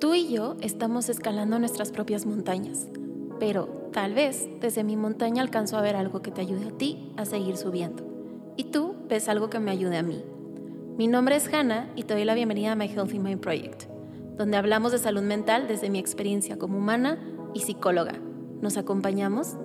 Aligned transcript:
Tú 0.00 0.14
y 0.14 0.28
yo 0.28 0.54
estamos 0.60 1.08
escalando 1.08 1.58
nuestras 1.58 1.90
propias 1.90 2.24
montañas, 2.24 2.86
pero 3.40 3.90
tal 3.92 4.14
vez 4.14 4.48
desde 4.60 4.84
mi 4.84 4.96
montaña 4.96 5.42
alcanzo 5.42 5.76
a 5.76 5.80
ver 5.80 5.96
algo 5.96 6.22
que 6.22 6.30
te 6.30 6.40
ayude 6.40 6.68
a 6.68 6.70
ti 6.70 7.12
a 7.16 7.24
seguir 7.24 7.56
subiendo. 7.56 8.04
Y 8.56 8.64
tú 8.64 8.94
ves 9.08 9.28
algo 9.28 9.50
que 9.50 9.58
me 9.58 9.72
ayude 9.72 9.96
a 9.96 10.04
mí. 10.04 10.22
Mi 10.96 11.08
nombre 11.08 11.34
es 11.34 11.52
Hannah 11.52 11.90
y 11.96 12.04
te 12.04 12.14
doy 12.14 12.24
la 12.24 12.34
bienvenida 12.34 12.72
a 12.72 12.76
My 12.76 12.86
Healthy 12.86 13.18
Mind 13.18 13.40
Project, 13.40 13.86
donde 14.36 14.56
hablamos 14.56 14.92
de 14.92 14.98
salud 14.98 15.22
mental 15.22 15.66
desde 15.66 15.90
mi 15.90 15.98
experiencia 15.98 16.58
como 16.58 16.78
humana 16.78 17.18
y 17.52 17.60
psicóloga. 17.60 18.14
¿Nos 18.60 18.76
acompañamos? 18.76 19.56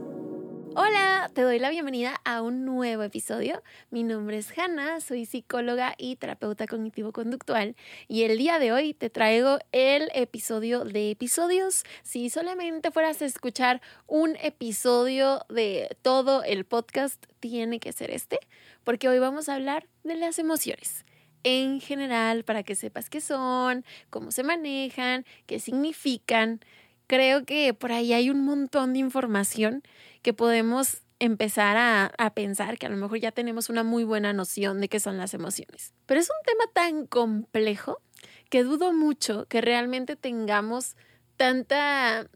Hola, 0.75 1.29
te 1.35 1.43
doy 1.43 1.59
la 1.59 1.69
bienvenida 1.69 2.19
a 2.25 2.41
un 2.41 2.65
nuevo 2.65 3.03
episodio. 3.03 3.61
Mi 3.91 4.01
nombre 4.01 4.39
es 4.39 4.57
Hannah, 4.57 5.01
soy 5.01 5.25
psicóloga 5.25 5.93
y 5.99 6.15
terapeuta 6.15 6.65
cognitivo-conductual 6.65 7.75
y 8.07 8.23
el 8.23 8.39
día 8.39 8.57
de 8.57 8.71
hoy 8.71 8.95
te 8.95 9.11
traigo 9.11 9.59
el 9.71 10.09
episodio 10.15 10.83
de 10.83 11.11
episodios. 11.11 11.83
Si 12.01 12.31
solamente 12.31 12.89
fueras 12.89 13.21
a 13.21 13.25
escuchar 13.25 13.81
un 14.07 14.35
episodio 14.41 15.45
de 15.47 15.95
todo 16.01 16.43
el 16.43 16.65
podcast, 16.65 17.23
tiene 17.39 17.79
que 17.79 17.91
ser 17.91 18.09
este, 18.09 18.39
porque 18.83 19.07
hoy 19.07 19.19
vamos 19.19 19.49
a 19.49 19.55
hablar 19.55 19.87
de 20.03 20.15
las 20.15 20.39
emociones 20.39 21.05
en 21.43 21.81
general 21.81 22.45
para 22.45 22.63
que 22.63 22.73
sepas 22.73 23.11
qué 23.11 23.21
son, 23.21 23.85
cómo 24.09 24.31
se 24.31 24.41
manejan, 24.41 25.23
qué 25.45 25.59
significan 25.59 26.61
creo 27.07 27.45
que 27.45 27.73
por 27.73 27.91
ahí 27.91 28.13
hay 28.13 28.29
un 28.29 28.43
montón 28.43 28.93
de 28.93 28.99
información 28.99 29.83
que 30.23 30.33
podemos 30.33 31.03
empezar 31.19 31.77
a, 31.77 32.33
pensar 32.33 32.77
que 32.77 32.87
a 32.87 32.89
lo 32.89 32.97
mejor 32.97 33.19
ya 33.19 33.31
tenemos 33.31 33.69
una 33.69 33.83
muy 33.83 34.03
buena 34.03 34.33
noción 34.33 34.81
de 34.81 34.89
qué 34.89 34.99
son 34.99 35.17
las 35.17 35.33
emociones. 35.33 35.93
Pero 36.05 36.19
es 36.19 36.29
un 36.29 36.45
tema 36.45 36.63
tan 36.73 37.05
complejo 37.05 38.01
que 38.49 38.63
dudo 38.63 38.91
mucho 38.93 39.45
que 39.47 39.61
realmente 39.61 40.15
tengamos 40.15 40.95
tanta 41.37 42.27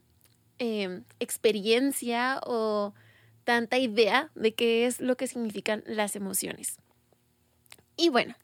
em, 0.59 1.03
experiencia 1.19 2.39
o 2.45 2.93
tanta 3.43 3.77
idea 3.77 4.31
de 4.35 4.53
qué 4.53 4.85
es 4.85 4.99
lo 5.01 5.17
que 5.17 5.27
significan 5.27 5.83
las 5.85 6.15
emociones. 6.15 6.77
Y 7.95 8.09
bueno, 8.09 8.35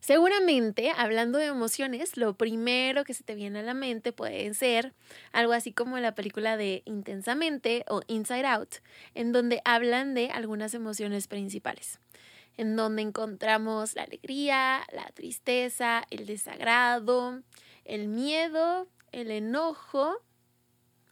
Seguramente, 0.00 0.92
hablando 0.96 1.38
de 1.38 1.46
emociones, 1.46 2.16
lo 2.16 2.34
primero 2.36 3.04
que 3.04 3.14
se 3.14 3.24
te 3.24 3.34
viene 3.34 3.58
a 3.58 3.62
la 3.62 3.74
mente 3.74 4.12
puede 4.12 4.54
ser 4.54 4.94
algo 5.32 5.52
así 5.52 5.72
como 5.72 5.98
la 5.98 6.14
película 6.14 6.56
de 6.56 6.82
Intensamente 6.84 7.84
o 7.88 8.02
Inside 8.06 8.46
Out, 8.46 8.76
en 9.14 9.32
donde 9.32 9.60
hablan 9.64 10.14
de 10.14 10.30
algunas 10.30 10.72
emociones 10.74 11.26
principales, 11.26 11.98
en 12.56 12.76
donde 12.76 13.02
encontramos 13.02 13.96
la 13.96 14.04
alegría, 14.04 14.86
la 14.92 15.06
tristeza, 15.14 16.04
el 16.10 16.26
desagrado, 16.26 17.42
el 17.84 18.06
miedo, 18.06 18.86
el 19.10 19.30
enojo, 19.32 20.22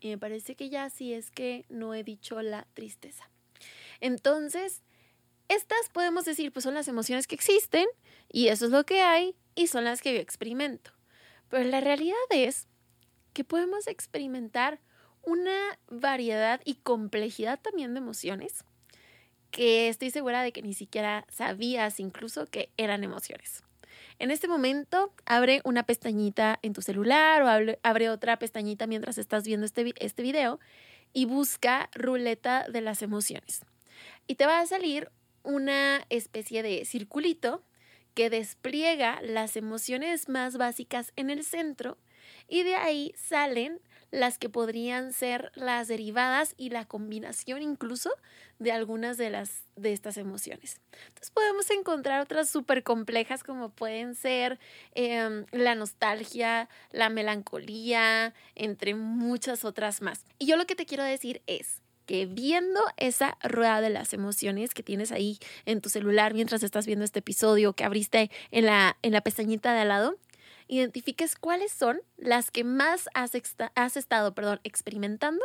y 0.01 0.11
me 0.11 0.19
parece 0.19 0.55
que 0.55 0.69
ya 0.69 0.89
sí 0.91 1.13
es 1.13 1.31
que 1.31 1.65
no 1.69 1.93
he 1.93 2.05
dicho 2.05 2.41
la 2.41 2.67
tristeza. 2.75 3.29
Entonces, 4.01 4.83
estas 5.49 5.89
podemos 5.93 6.25
decir, 6.25 6.53
pues 6.53 6.65
son 6.65 6.75
las 6.75 6.89
emociones 6.89 7.27
que 7.27 7.35
existen 7.35 7.87
y 8.31 8.49
eso 8.49 8.67
es 8.67 8.71
lo 8.71 8.85
que 8.85 9.03
hay 9.03 9.35
y 9.55 9.69
son 9.69 9.85
las 9.85 10.03
que 10.03 10.15
yo 10.15 10.21
experimento. 10.21 10.93
Pero 11.49 11.65
la 11.65 11.81
realidad 11.81 12.17
es 12.31 12.67
que 13.33 13.45
podemos 13.45 13.87
experimentar 13.87 14.81
una 15.23 15.79
variedad 15.89 16.61
y 16.65 16.77
complejidad 16.77 17.61
también 17.61 17.95
de 17.95 17.99
emociones 17.99 18.65
que 19.51 19.89
estoy 19.89 20.11
segura 20.11 20.43
de 20.43 20.53
que 20.53 20.63
ni 20.63 20.75
siquiera 20.75 21.27
sabías 21.31 22.01
incluso 22.01 22.47
que 22.47 22.71
eran 22.77 23.05
emociones. 23.05 23.63
En 24.19 24.31
este 24.31 24.49
momento, 24.49 25.13
abre 25.27 25.61
una 25.65 25.85
pestañita 25.85 26.59
en 26.63 26.73
tu 26.73 26.83
celular 26.83 27.43
o 27.43 27.77
abre, 27.83 28.11
otra 28.11 28.39
pestañita 28.39 28.87
mientras 28.87 29.19
estás 29.19 29.45
viendo 29.45 29.67
este, 29.67 29.93
este 29.99 30.23
video 30.23 30.59
y 31.13 31.27
busca 31.27 31.91
ruleta 31.95 32.67
de 32.69 32.81
las 32.81 33.03
emociones. 33.03 33.61
Y 34.27 34.37
te 34.37 34.47
va 34.47 34.61
a 34.61 34.67
salir 34.67 35.11
una 35.47 36.05
especie 36.11 36.63
de 36.63 36.85
circulito 36.85 37.63
que 38.15 38.31
despliega 38.31 39.21
las 39.23 39.57
emociones 39.57 40.29
más 40.29 40.57
básicas 40.57 41.13
en 41.17 41.31
el 41.31 41.45
centro 41.45 41.97
y 42.49 42.63
de 42.63 42.75
ahí 42.75 43.13
salen 43.17 43.81
las 44.11 44.39
que 44.39 44.49
podrían 44.49 45.13
ser 45.13 45.53
las 45.55 45.89
derivadas 45.89 46.55
y 46.57 46.71
la 46.71 46.85
combinación 46.85 47.61
incluso 47.61 48.11
de 48.59 48.73
algunas 48.73 49.19
de 49.19 49.31
las 49.31 49.65
de 49.77 49.93
estas 49.93 50.17
emociones. 50.17 50.81
Entonces 51.09 51.31
podemos 51.31 51.71
encontrar 51.71 52.21
otras 52.21 52.49
súper 52.49 52.83
complejas 52.83 53.45
como 53.45 53.71
pueden 53.71 54.15
ser 54.15 54.59
em, 54.95 55.45
la 55.53 55.75
nostalgia, 55.75 56.69
la 56.93 57.11
melancolía, 57.11 58.33
entre 58.55 58.95
muchas 58.95 59.65
otras 59.65 60.01
más. 60.01 60.25
Y 60.39 60.47
yo 60.47 60.57
lo 60.57 60.67
que 60.67 60.77
te 60.77 60.87
quiero 60.87 61.05
decir 61.05 61.43
es 61.47 61.83
que 62.07 62.27
viendo 62.27 62.81
esa 62.97 63.37
rueda 63.43 63.81
de 63.81 63.91
las 63.91 64.13
emociones 64.13 64.73
que 64.73 64.83
tienes 64.83 65.13
ahí 65.13 65.39
en 65.65 65.81
tu 65.81 65.89
celular 65.89 66.33
mientras 66.35 66.63
estás 66.63 66.87
viendo 66.87 67.05
este 67.05 67.19
episodio 67.19 67.75
que 67.75 67.85
abriste 67.85 68.31
en 68.51 68.67
la, 68.67 68.97
en 69.03 69.13
la 69.13 69.21
pestañita 69.21 69.75
de 69.75 69.81
al 69.81 69.89
lado, 69.89 70.17
identifiques 70.69 71.37
cuáles 71.37 71.73
son 71.73 72.01
las 72.17 72.51
que 72.51 72.65
más 72.65 73.09
has, 73.15 73.33
has 73.75 73.97
estado 73.97 74.35
perdón, 74.35 74.61
experimentando 74.65 75.45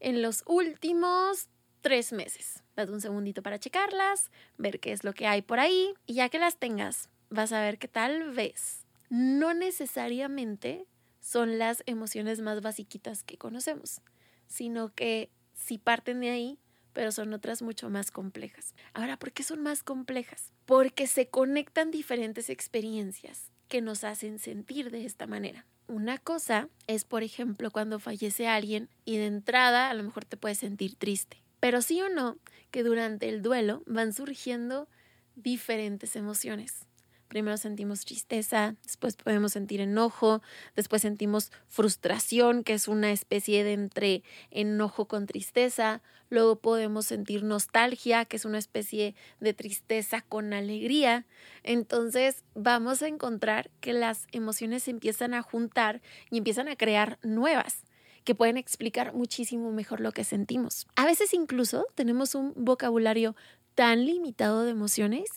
en 0.00 0.22
los 0.22 0.42
últimos 0.46 1.48
tres 1.80 2.12
meses. 2.12 2.62
Date 2.76 2.92
un 2.92 3.00
segundito 3.00 3.42
para 3.42 3.58
checarlas, 3.58 4.30
ver 4.56 4.80
qué 4.80 4.92
es 4.92 5.04
lo 5.04 5.12
que 5.12 5.26
hay 5.26 5.42
por 5.42 5.60
ahí 5.60 5.94
y 6.06 6.14
ya 6.14 6.28
que 6.28 6.38
las 6.38 6.58
tengas, 6.58 7.08
vas 7.30 7.52
a 7.52 7.60
ver 7.60 7.78
que 7.78 7.88
tal 7.88 8.32
vez 8.32 8.86
no 9.10 9.54
necesariamente 9.54 10.86
son 11.20 11.58
las 11.58 11.82
emociones 11.86 12.40
más 12.40 12.60
basiquitas 12.60 13.22
que 13.22 13.38
conocemos, 13.38 14.00
sino 14.46 14.94
que 14.94 15.30
si 15.54 15.78
parten 15.78 16.20
de 16.20 16.30
ahí, 16.30 16.58
pero 16.92 17.12
son 17.12 17.32
otras 17.32 17.62
mucho 17.62 17.90
más 17.90 18.10
complejas. 18.10 18.74
Ahora, 18.92 19.18
¿por 19.18 19.32
qué 19.32 19.42
son 19.42 19.62
más 19.62 19.82
complejas? 19.82 20.52
Porque 20.64 21.06
se 21.06 21.28
conectan 21.28 21.90
diferentes 21.90 22.48
experiencias 22.50 23.50
que 23.68 23.80
nos 23.80 24.04
hacen 24.04 24.38
sentir 24.38 24.90
de 24.90 25.04
esta 25.04 25.26
manera. 25.26 25.66
Una 25.86 26.18
cosa 26.18 26.68
es, 26.86 27.04
por 27.04 27.22
ejemplo, 27.22 27.70
cuando 27.70 27.98
fallece 27.98 28.46
alguien 28.46 28.88
y 29.04 29.18
de 29.18 29.26
entrada 29.26 29.90
a 29.90 29.94
lo 29.94 30.02
mejor 30.02 30.24
te 30.24 30.36
puedes 30.36 30.58
sentir 30.58 30.96
triste. 30.96 31.42
Pero 31.60 31.82
sí 31.82 32.00
o 32.00 32.08
no, 32.08 32.38
que 32.70 32.82
durante 32.82 33.28
el 33.28 33.42
duelo 33.42 33.82
van 33.86 34.12
surgiendo 34.12 34.88
diferentes 35.34 36.16
emociones. 36.16 36.86
Primero 37.28 37.56
sentimos 37.56 38.04
tristeza, 38.04 38.76
después 38.82 39.16
podemos 39.16 39.52
sentir 39.52 39.80
enojo, 39.80 40.42
después 40.76 41.02
sentimos 41.02 41.50
frustración, 41.68 42.62
que 42.62 42.74
es 42.74 42.86
una 42.88 43.12
especie 43.12 43.64
de 43.64 43.72
entre 43.72 44.22
enojo 44.50 45.06
con 45.06 45.26
tristeza, 45.26 46.02
luego 46.30 46.56
podemos 46.56 47.06
sentir 47.06 47.42
nostalgia, 47.42 48.24
que 48.24 48.36
es 48.36 48.44
una 48.44 48.58
especie 48.58 49.14
de 49.40 49.54
tristeza 49.54 50.20
con 50.22 50.52
alegría. 50.52 51.26
Entonces 51.62 52.44
vamos 52.54 53.02
a 53.02 53.08
encontrar 53.08 53.70
que 53.80 53.92
las 53.92 54.26
emociones 54.32 54.84
se 54.84 54.90
empiezan 54.90 55.34
a 55.34 55.42
juntar 55.42 56.02
y 56.30 56.38
empiezan 56.38 56.68
a 56.68 56.76
crear 56.76 57.18
nuevas 57.22 57.84
que 58.24 58.34
pueden 58.34 58.56
explicar 58.56 59.14
muchísimo 59.14 59.70
mejor 59.70 60.00
lo 60.00 60.12
que 60.12 60.24
sentimos. 60.24 60.86
A 60.96 61.04
veces 61.04 61.34
incluso 61.34 61.86
tenemos 61.94 62.34
un 62.34 62.54
vocabulario 62.56 63.36
tan 63.74 64.06
limitado 64.06 64.62
de 64.64 64.70
emociones 64.70 65.28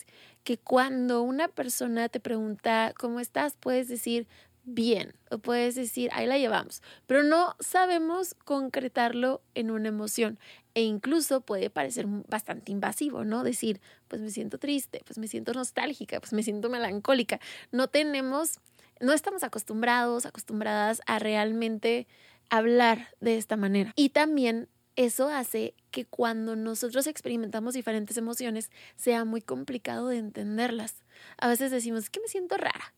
que 0.48 0.56
cuando 0.56 1.20
una 1.20 1.48
persona 1.48 2.08
te 2.08 2.20
pregunta 2.20 2.94
cómo 2.98 3.20
estás, 3.20 3.54
puedes 3.60 3.86
decir 3.86 4.26
bien 4.64 5.12
o 5.30 5.36
puedes 5.36 5.74
decir 5.74 6.08
ahí 6.14 6.26
la 6.26 6.38
llevamos, 6.38 6.82
pero 7.06 7.22
no 7.22 7.54
sabemos 7.60 8.32
concretarlo 8.46 9.42
en 9.54 9.70
una 9.70 9.88
emoción 9.88 10.38
e 10.72 10.84
incluso 10.84 11.42
puede 11.42 11.68
parecer 11.68 12.06
bastante 12.06 12.72
invasivo, 12.72 13.26
¿no? 13.26 13.44
Decir, 13.44 13.82
pues 14.08 14.22
me 14.22 14.30
siento 14.30 14.56
triste, 14.56 15.02
pues 15.04 15.18
me 15.18 15.28
siento 15.28 15.52
nostálgica, 15.52 16.18
pues 16.18 16.32
me 16.32 16.42
siento 16.42 16.70
melancólica. 16.70 17.40
No 17.70 17.88
tenemos, 17.88 18.58
no 19.00 19.12
estamos 19.12 19.42
acostumbrados, 19.42 20.24
acostumbradas 20.24 21.02
a 21.04 21.18
realmente 21.18 22.06
hablar 22.48 23.08
de 23.20 23.36
esta 23.36 23.58
manera. 23.58 23.92
Y 23.96 24.08
también 24.08 24.70
eso 24.98 25.28
hace 25.28 25.74
que 25.92 26.04
cuando 26.04 26.56
nosotros 26.56 27.06
experimentamos 27.06 27.74
diferentes 27.74 28.16
emociones 28.16 28.72
sea 28.96 29.24
muy 29.24 29.40
complicado 29.40 30.08
de 30.08 30.18
entenderlas. 30.18 31.04
A 31.38 31.46
veces 31.46 31.70
decimos, 31.70 32.04
es 32.04 32.10
que 32.10 32.18
me 32.20 32.26
siento 32.26 32.56
rara, 32.56 32.92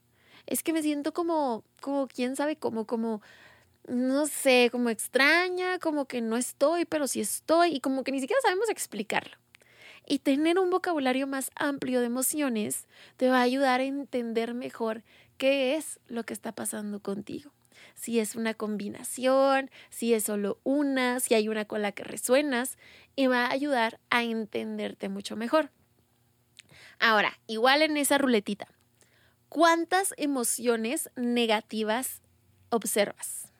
es 0.47 0.63
que 0.63 0.73
me 0.73 0.81
siento 0.81 1.13
como, 1.13 1.63
como, 1.79 2.07
quién 2.07 2.35
sabe, 2.35 2.55
como, 2.55 2.87
como, 2.87 3.21
no 3.87 4.25
sé, 4.25 4.69
como 4.71 4.89
extraña, 4.89 5.77
como 5.77 6.05
que 6.05 6.21
no 6.21 6.37
estoy, 6.37 6.85
pero 6.85 7.07
sí 7.07 7.21
estoy, 7.21 7.75
y 7.75 7.81
como 7.81 8.03
que 8.03 8.11
ni 8.11 8.19
siquiera 8.19 8.41
sabemos 8.41 8.67
explicarlo. 8.69 9.37
Y 10.07 10.19
tener 10.19 10.57
un 10.57 10.71
vocabulario 10.71 11.27
más 11.27 11.51
amplio 11.55 11.99
de 11.99 12.07
emociones 12.07 12.87
te 13.17 13.29
va 13.29 13.37
a 13.37 13.43
ayudar 13.43 13.79
a 13.79 13.83
entender 13.83 14.55
mejor 14.55 15.03
qué 15.37 15.75
es 15.75 15.99
lo 16.07 16.23
que 16.23 16.33
está 16.33 16.51
pasando 16.51 16.99
contigo 16.99 17.51
si 17.93 18.19
es 18.19 18.35
una 18.35 18.53
combinación, 18.53 19.69
si 19.89 20.13
es 20.13 20.23
solo 20.23 20.59
una, 20.63 21.19
si 21.19 21.33
hay 21.33 21.47
una 21.47 21.65
con 21.65 21.81
la 21.81 21.91
que 21.91 22.03
resuenas 22.03 22.77
y 23.15 23.27
va 23.27 23.45
a 23.45 23.51
ayudar 23.51 23.99
a 24.09 24.23
entenderte 24.23 25.09
mucho 25.09 25.35
mejor. 25.35 25.71
Ahora, 26.99 27.39
igual 27.47 27.81
en 27.81 27.97
esa 27.97 28.17
ruletita, 28.17 28.67
¿cuántas 29.49 30.13
emociones 30.17 31.09
negativas 31.15 32.21
observas. 32.71 33.51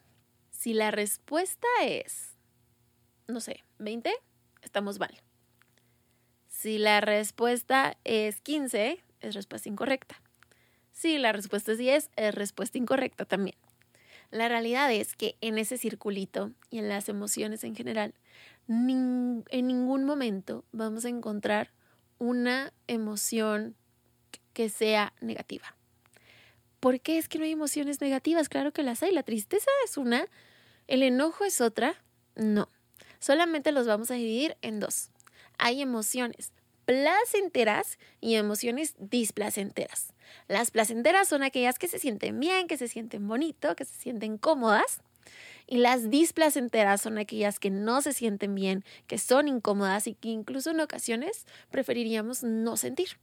Si 0.51 0.73
la 0.73 0.89
respuesta 0.89 1.67
es, 1.83 2.35
no 3.27 3.39
sé, 3.39 3.63
20, 3.77 4.11
estamos 4.63 4.99
mal. 4.99 5.21
Si 6.47 6.77
la 6.77 7.01
respuesta 7.01 7.97
es 8.03 8.41
15, 8.41 9.03
es 9.19 9.35
respuesta 9.35 9.69
incorrecta. 9.69 10.21
Si 10.91 11.17
la 11.17 11.31
respuesta 11.31 11.73
es 11.73 11.77
10, 11.77 12.09
es 12.15 12.35
respuesta 12.35 12.77
incorrecta 12.77 13.25
también. 13.25 13.57
La 14.31 14.47
realidad 14.47 14.91
es 14.91 15.15
que 15.15 15.35
en 15.41 15.57
ese 15.57 15.77
circulito 15.77 16.51
y 16.69 16.79
en 16.79 16.87
las 16.87 17.09
emociones 17.09 17.63
en 17.63 17.75
general, 17.75 18.13
en 18.67 19.43
ningún 19.51 20.05
momento 20.05 20.63
vamos 20.71 21.03
a 21.03 21.09
encontrar 21.09 21.71
una 22.17 22.71
emoción 22.87 23.75
que 24.53 24.69
sea 24.69 25.13
negativa. 25.19 25.75
¿Por 26.79 26.99
qué 27.01 27.17
es 27.17 27.27
que 27.27 27.37
no 27.37 27.43
hay 27.43 27.51
emociones 27.51 27.99
negativas? 28.01 28.49
Claro 28.49 28.71
que 28.71 28.83
las 28.83 29.03
hay. 29.03 29.11
La 29.11 29.23
tristeza 29.23 29.69
es 29.85 29.97
una, 29.97 30.25
el 30.87 31.03
enojo 31.03 31.43
es 31.43 31.61
otra. 31.61 31.95
No, 32.35 32.69
solamente 33.19 33.71
los 33.71 33.85
vamos 33.85 34.11
a 34.11 34.15
dividir 34.15 34.57
en 34.61 34.79
dos. 34.79 35.09
Hay 35.57 35.81
emociones 35.81 36.51
placenteras 36.91 37.97
y 38.19 38.35
emociones 38.35 38.95
displacenteras. 38.99 40.13
Las 40.49 40.71
placenteras 40.71 41.29
son 41.29 41.41
aquellas 41.41 41.79
que 41.79 41.87
se 41.87 41.99
sienten 41.99 42.37
bien, 42.37 42.67
que 42.67 42.75
se 42.75 42.89
sienten 42.89 43.25
bonito, 43.29 43.77
que 43.77 43.85
se 43.85 43.93
sienten 43.93 44.37
cómodas. 44.37 44.99
Y 45.67 45.77
las 45.77 46.09
displacenteras 46.09 46.99
son 47.01 47.17
aquellas 47.17 47.59
que 47.59 47.69
no 47.69 48.01
se 48.01 48.11
sienten 48.11 48.55
bien, 48.55 48.83
que 49.07 49.17
son 49.17 49.47
incómodas 49.47 50.05
y 50.05 50.15
que 50.15 50.27
incluso 50.27 50.71
en 50.71 50.81
ocasiones 50.81 51.45
preferiríamos 51.69 52.43
no 52.43 52.75
sentir. 52.75 53.17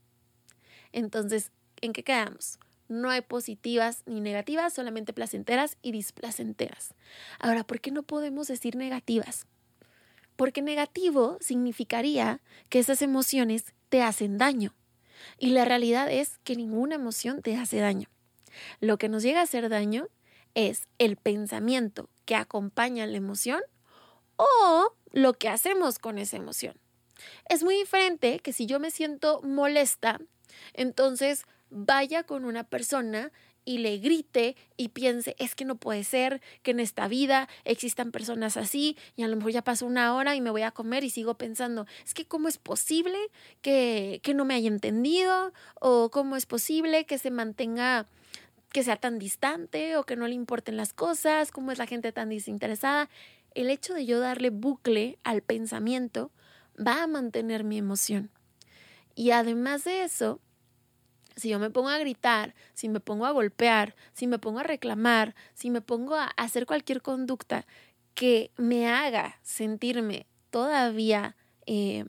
Entonces, 0.93 1.51
¿en 1.83 1.93
qué 1.93 2.03
quedamos? 2.03 2.59
No 2.89 3.11
hay 3.11 3.21
positivas 3.21 4.03
ni 4.07 4.23
negativas, 4.23 4.73
solamente 4.73 5.13
placenteras 5.13 5.77
y 5.83 5.93
displacenteras. 5.93 6.95
Ahora, 7.39 7.65
¿por 7.65 7.81
qué 7.81 7.91
no 7.91 8.03
podemos 8.03 8.49
decir 8.49 8.77
negativas? 8.77 9.45
Porque 10.39 10.63
negativo 10.63 11.37
significaría 11.41 12.41
que 12.69 12.79
esas 12.79 13.03
emociones 13.03 13.75
te 13.89 14.03
hacen 14.03 14.39
daño. 14.39 14.73
Y 15.37 15.51
la 15.51 15.65
realidad 15.65 16.09
es 16.13 16.39
que 16.45 16.55
ninguna 16.55 16.95
emoción 16.95 17.43
te 17.43 17.57
hace 17.57 17.79
daño. 17.79 18.09
Lo 18.79 18.99
que 18.99 19.09
nos 19.09 19.25
llega 19.25 19.41
a 19.41 19.43
hacer 19.43 19.69
daño 19.69 20.07
es 20.55 20.87
el 20.99 21.17
pensamiento 21.17 22.09
que 22.25 22.37
acompaña 22.37 23.05
la 23.09 23.17
emoción 23.17 23.61
o 24.37 24.95
lo 25.11 25.35
que 25.35 25.49
hacemos 25.49 25.99
con 25.99 26.19
esa 26.19 26.37
emoción. 26.37 26.77
Es 27.49 27.65
muy 27.65 27.75
diferente 27.75 28.39
que 28.39 28.53
si 28.53 28.67
yo 28.67 28.79
me 28.79 28.93
siento 28.93 29.43
molesta, 29.43 30.21
entonces 30.73 31.47
vaya 31.69 32.23
con 32.23 32.45
una 32.45 32.63
persona 32.63 33.33
y 33.65 33.79
le 33.79 33.99
grite 33.99 34.57
y 34.77 34.89
piense, 34.89 35.37
es 35.39 35.55
que 35.55 35.65
no 35.65 35.77
puede 35.77 36.05
ser 36.05 36.41
que 36.63 36.71
en 36.71 36.81
esta 36.81 37.07
vida 37.09 37.49
existan 37.65 38.13
personas 38.13 38.57
así 38.57 38.97
y 39.17 39.23
a 39.23 39.29
lo 39.29 39.37
mejor 39.37 39.53
ya 39.53 39.63
pasó 39.63 39.87
una 39.87 40.15
hora 40.15 40.35
y 40.35 40.41
me 40.41 40.51
voy 40.51 40.63
a 40.63 40.71
comer 40.71 41.05
y 41.05 41.11
sigo 41.11 41.35
pensando, 41.35 41.87
es 42.05 42.15
que 42.15 42.25
cómo 42.25 42.49
es 42.49 42.59
posible 42.59 43.19
que, 43.61 44.21
que 44.23 44.35
no 44.35 44.45
me 44.45 44.55
haya 44.55 44.69
entendido 44.69 45.53
o 45.81 46.11
cómo 46.11 46.37
es 46.37 46.47
posible 46.47 47.05
que 47.05 47.19
se 47.19 47.31
mantenga 47.31 48.07
que 48.73 48.83
sea 48.83 48.97
tan 48.97 49.19
distante 49.19 49.97
o 49.97 50.05
que 50.05 50.17
no 50.17 50.29
le 50.29 50.35
importen 50.35 50.77
las 50.77 50.93
cosas, 50.93 51.53
cómo 51.53 51.73
es 51.73 51.79
la 51.79 51.87
gente 51.87 52.13
tan 52.13 52.29
desinteresada. 52.29 53.09
El 53.55 53.71
hecho 53.71 53.95
de 53.95 54.07
yo 54.07 54.21
darle 54.21 54.51
bucle 54.51 55.19
al 55.25 55.43
pensamiento 55.43 56.31
va 56.79 57.03
a 57.03 57.07
mantener 57.07 57.65
mi 57.65 57.79
emoción. 57.79 58.31
Y 59.15 59.33
además 59.33 59.85
de 59.85 60.05
eso, 60.05 60.41
si 61.39 61.49
yo 61.49 61.59
me 61.59 61.71
pongo 61.71 61.89
a 61.89 61.99
gritar, 61.99 62.55
si 62.75 62.89
me 62.89 63.01
pongo 63.01 63.27
a 63.27 63.31
golpear, 63.31 63.95
si 64.13 64.27
me 64.27 64.39
pongo 64.39 64.59
a 64.59 64.65
reclamar, 64.65 65.35
si 65.55 65.71
me 65.71 65.81
pongo 65.81 66.15
a 66.17 66.27
hacer 66.37 66.67
cualquier 66.67 67.01
conducta 67.01 67.67
que 68.15 68.51
me 68.57 68.89
haga 68.89 69.39
sentirme 69.43 70.27
todavía 70.51 71.37
eh, 71.67 72.05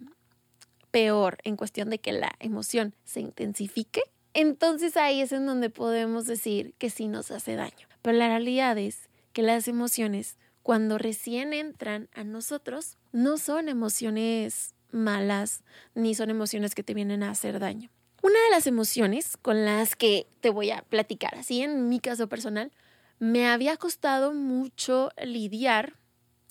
peor 0.91 1.37
en 1.43 1.55
cuestión 1.55 1.89
de 1.89 1.99
que 1.99 2.11
la 2.11 2.33
emoción 2.39 2.95
se 3.03 3.21
intensifique, 3.21 4.01
entonces 4.33 4.97
ahí 4.97 5.21
es 5.21 5.31
en 5.31 5.45
donde 5.45 5.69
podemos 5.69 6.25
decir 6.25 6.73
que 6.77 6.89
sí 6.89 7.07
nos 7.07 7.31
hace 7.31 7.55
daño. 7.55 7.87
Pero 8.01 8.17
la 8.17 8.27
realidad 8.27 8.77
es 8.77 9.09
que 9.33 9.43
las 9.43 9.67
emociones, 9.67 10.37
cuando 10.63 10.97
recién 10.97 11.53
entran 11.53 12.09
a 12.13 12.23
nosotros, 12.23 12.97
no 13.11 13.37
son 13.37 13.69
emociones 13.69 14.73
malas 14.91 15.63
ni 15.93 16.15
son 16.15 16.29
emociones 16.29 16.73
que 16.73 16.83
te 16.83 16.93
vienen 16.93 17.23
a 17.23 17.31
hacer 17.31 17.59
daño. 17.59 17.91
Una 18.21 18.41
de 18.43 18.49
las 18.51 18.67
emociones 18.67 19.37
con 19.37 19.65
las 19.65 19.95
que 19.95 20.27
te 20.41 20.49
voy 20.49 20.71
a 20.71 20.81
platicar, 20.81 21.35
así 21.35 21.61
en 21.61 21.87
mi 21.87 21.99
caso 21.99 22.27
personal, 22.27 22.71
me 23.19 23.47
había 23.47 23.77
costado 23.77 24.33
mucho 24.33 25.11
lidiar, 25.23 25.95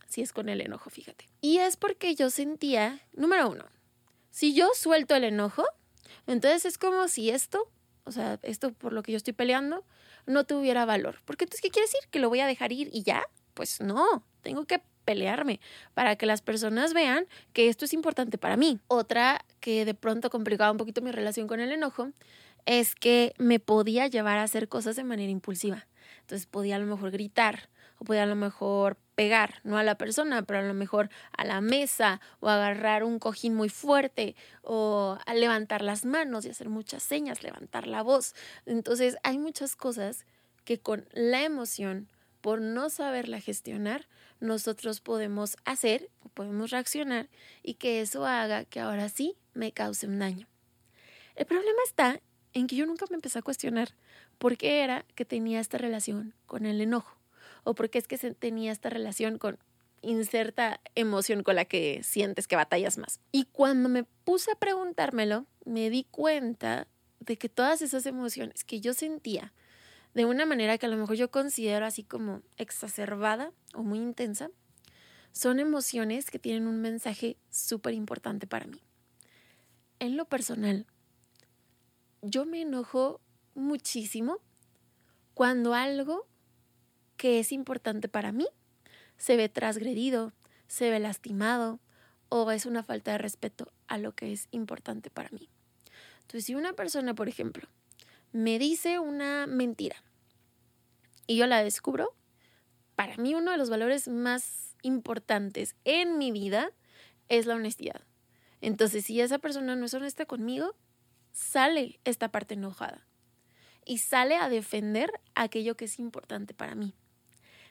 si 0.07 0.23
es 0.23 0.33
con 0.33 0.49
el 0.49 0.61
enojo, 0.61 0.91
fíjate. 0.91 1.29
Y 1.41 1.59
es 1.59 1.77
porque 1.77 2.15
yo 2.15 2.31
sentía, 2.31 3.01
número 3.13 3.51
uno, 3.51 3.65
si 4.31 4.55
yo 4.55 4.71
suelto 4.75 5.15
el 5.15 5.25
enojo, 5.25 5.65
entonces 6.27 6.65
es 6.65 6.79
como 6.79 7.09
si 7.09 7.31
esto, 7.31 7.71
o 8.05 8.13
sea, 8.13 8.39
esto 8.43 8.73
por 8.73 8.93
lo 8.93 9.03
que 9.03 9.13
yo 9.13 9.17
estoy 9.17 9.33
peleando, 9.35 9.85
no 10.27 10.45
tuviera 10.45 10.85
valor. 10.85 11.21
Porque 11.25 11.45
entonces, 11.45 11.63
¿qué 11.63 11.71
quiere 11.71 11.87
decir? 11.87 12.01
¿Que 12.11 12.19
lo 12.19 12.29
voy 12.29 12.41
a 12.41 12.47
dejar 12.47 12.73
ir 12.73 12.89
y 12.93 13.03
ya? 13.03 13.27
Pues 13.55 13.81
no, 13.81 14.25
tengo 14.43 14.65
que 14.67 14.81
pelearme 15.09 15.59
para 15.95 16.17
que 16.17 16.27
las 16.27 16.43
personas 16.43 16.93
vean 16.93 17.25
que 17.55 17.71
esto 17.71 17.87
es 17.87 17.95
importante 17.95 18.37
para 18.37 18.59
mí. 18.59 18.79
Otra 18.89 19.43
que 19.59 19.87
de 19.87 19.95
pronto 19.95 20.29
complicaba 20.29 20.71
un 20.71 20.77
poquito 20.77 21.01
mi 21.01 21.13
relación 21.13 21.49
con 21.49 21.61
el 21.61 21.73
enojo 21.73 22.11
es 22.67 22.95
que 22.95 23.33
me 23.39 23.59
podía 23.59 24.07
llevar 24.07 24.37
a 24.37 24.43
hacer 24.43 24.69
cosas 24.69 24.97
de 24.97 25.05
manera 25.05 25.33
impulsiva. 25.33 25.87
Entonces 26.21 26.47
podía 26.47 26.77
a 26.77 26.79
lo 26.79 26.85
mejor 26.85 27.11
gritar 27.11 27.71
o 27.99 28.05
podía 28.05 28.25
a 28.25 28.27
lo 28.27 28.37
mejor 28.37 28.99
pegar, 29.15 29.63
no 29.65 29.79
a 29.79 29.83
la 29.83 29.97
persona, 29.97 30.43
pero 30.43 30.59
a 30.59 30.63
lo 30.63 30.75
mejor 30.75 31.09
a 31.33 31.47
la 31.47 31.63
mesa 31.63 32.21
o 32.41 32.51
agarrar 32.51 33.03
un 33.03 33.19
cojín 33.19 33.55
muy 33.55 33.71
fuerte 33.71 34.37
o 34.61 35.17
levantar 35.35 35.81
las 35.81 36.05
manos 36.05 36.45
y 36.45 36.51
hacer 36.51 36.69
muchas 36.69 37.03
señas, 37.03 37.43
levantar 37.43 37.87
la 37.87 38.03
voz. 38.03 38.35
Entonces 38.67 39.17
hay 39.23 39.39
muchas 39.39 39.75
cosas 39.75 40.27
que 40.67 40.79
con 40.79 41.09
la 41.15 41.45
emoción 41.45 42.09
por 42.41 42.61
no 42.61 42.89
saberla 42.91 43.41
gestionar, 43.41 44.07
nosotros 44.41 45.01
podemos 45.01 45.57
hacer 45.65 46.11
o 46.23 46.29
podemos 46.29 46.71
reaccionar 46.71 47.29
y 47.63 47.75
que 47.75 48.01
eso 48.01 48.27
haga 48.27 48.65
que 48.65 48.81
ahora 48.81 49.09
sí 49.09 49.37
me 49.55 49.73
cause 49.73 50.07
un 50.07 50.19
daño. 50.19 50.47
El 51.35 51.47
problema 51.47 51.79
está 51.87 52.21
en 52.53 52.67
que 52.67 52.77
yo 52.77 52.87
nunca 52.87 53.07
me 53.11 53.17
empecé 53.17 53.39
a 53.39 53.43
cuestionar 53.43 53.95
por 54.39 54.57
qué 54.57 54.83
era 54.83 55.05
que 55.15 55.25
tenía 55.25 55.61
esta 55.61 55.79
relación 55.79 56.35
con 56.47 56.67
el 56.67 56.81
enojo 56.81 57.17
o 57.65 57.75
por 57.75 57.91
qué 57.91 57.99
es 57.99 58.09
que 58.09 58.19
tenía 58.19 58.73
esta 58.73 58.91
relación 58.91 59.39
con 59.39 59.59
inserta 60.01 60.81
emoción 60.95 61.43
con 61.43 61.57
la 61.57 61.65
que 61.65 62.03
sientes 62.03 62.47
que 62.47 62.57
batallas 62.57 62.99
más. 62.99 63.21
Y 63.33 63.45
cuando 63.45 63.89
me 63.89 64.05
puse 64.05 64.53
a 64.53 64.55
preguntármelo, 64.55 65.47
me 65.65 65.91
di 65.91 66.05
cuenta 66.05 66.87
de 67.21 67.37
que 67.37 67.49
todas 67.49 67.83
esas 67.83 68.07
emociones 68.07 68.65
que 68.65 68.81
yo 68.81 68.95
sentía 68.95 69.53
de 70.19 70.25
una 70.25 70.47
manera 70.47 70.79
que 70.79 70.87
a 70.87 70.89
lo 70.89 70.97
mejor 70.97 71.15
yo 71.15 71.31
considero 71.31 71.87
así 71.87 72.03
como 72.03 72.43
exacerbada 72.57 73.53
o 73.73 73.85
muy 73.85 74.01
intensa, 74.01 74.51
son 75.31 75.61
emociones 75.61 76.29
que 76.29 76.41
tienen 76.41 76.67
un 76.67 76.81
mensaje 76.81 77.37
súper 77.51 77.95
importante 77.95 78.49
para 78.49 78.67
mí. 78.67 78.83
En 80.01 80.17
lo 80.17 80.25
personal, 80.25 80.87
yo 82.21 82.47
me 82.47 82.63
enojo 82.63 83.21
muchísimo 83.55 84.41
cuando 85.35 85.73
algo 85.73 86.27
que 87.17 87.39
es 87.39 87.53
importante 87.53 88.09
para 88.09 88.33
mí 88.33 88.49
se 89.19 89.37
ve 89.37 89.49
transgredido, 89.49 90.33
se 90.67 90.91
ve 90.91 90.99
lastimado 90.99 91.79
o 92.29 92.51
es 92.51 92.67
una 92.67 92.83
falta 92.83 93.13
de 93.13 93.19
respeto 93.19 93.73
a 93.87 93.99
lo 93.99 94.17
que 94.17 94.33
es 94.33 94.49
importante 94.51 95.11
para 95.11 95.31
mí. 95.31 95.49
Entonces, 96.23 96.45
si 96.45 96.57
una 96.57 96.73
persona, 96.73 97.15
por 97.15 97.29
ejemplo, 97.29 97.69
me 98.33 98.59
dice 98.59 98.99
una 98.99 99.47
mentira 99.47 100.03
y 101.29 101.37
yo 101.37 101.47
la 101.47 101.63
descubro, 101.63 102.17
para 102.97 103.17
mí 103.19 103.37
uno 103.37 103.53
de 103.53 103.59
los 103.59 103.71
valores 103.71 104.09
más 104.09 104.75
importantes 104.83 105.77
en 105.85 106.19
mi 106.19 106.33
vida 106.33 106.73
es 107.29 107.47
la 107.47 107.55
honestidad. 107.55 108.01
Entonces, 108.61 109.05
si 109.05 109.21
esa 109.21 109.39
persona 109.39 109.77
no 109.77 109.87
es 109.87 109.95
honesta 109.95 110.27
conmigo, 110.27 110.75
sale 111.31 112.01
esta 112.05 112.31
parte 112.31 112.55
enojada 112.55 113.07
y 113.85 113.99
sale 113.99 114.37
a 114.37 114.49
defender 114.49 115.13
aquello 115.35 115.77
que 115.77 115.85
es 115.85 116.01
importante 116.01 116.55
para 116.55 116.75
mí. 116.75 116.95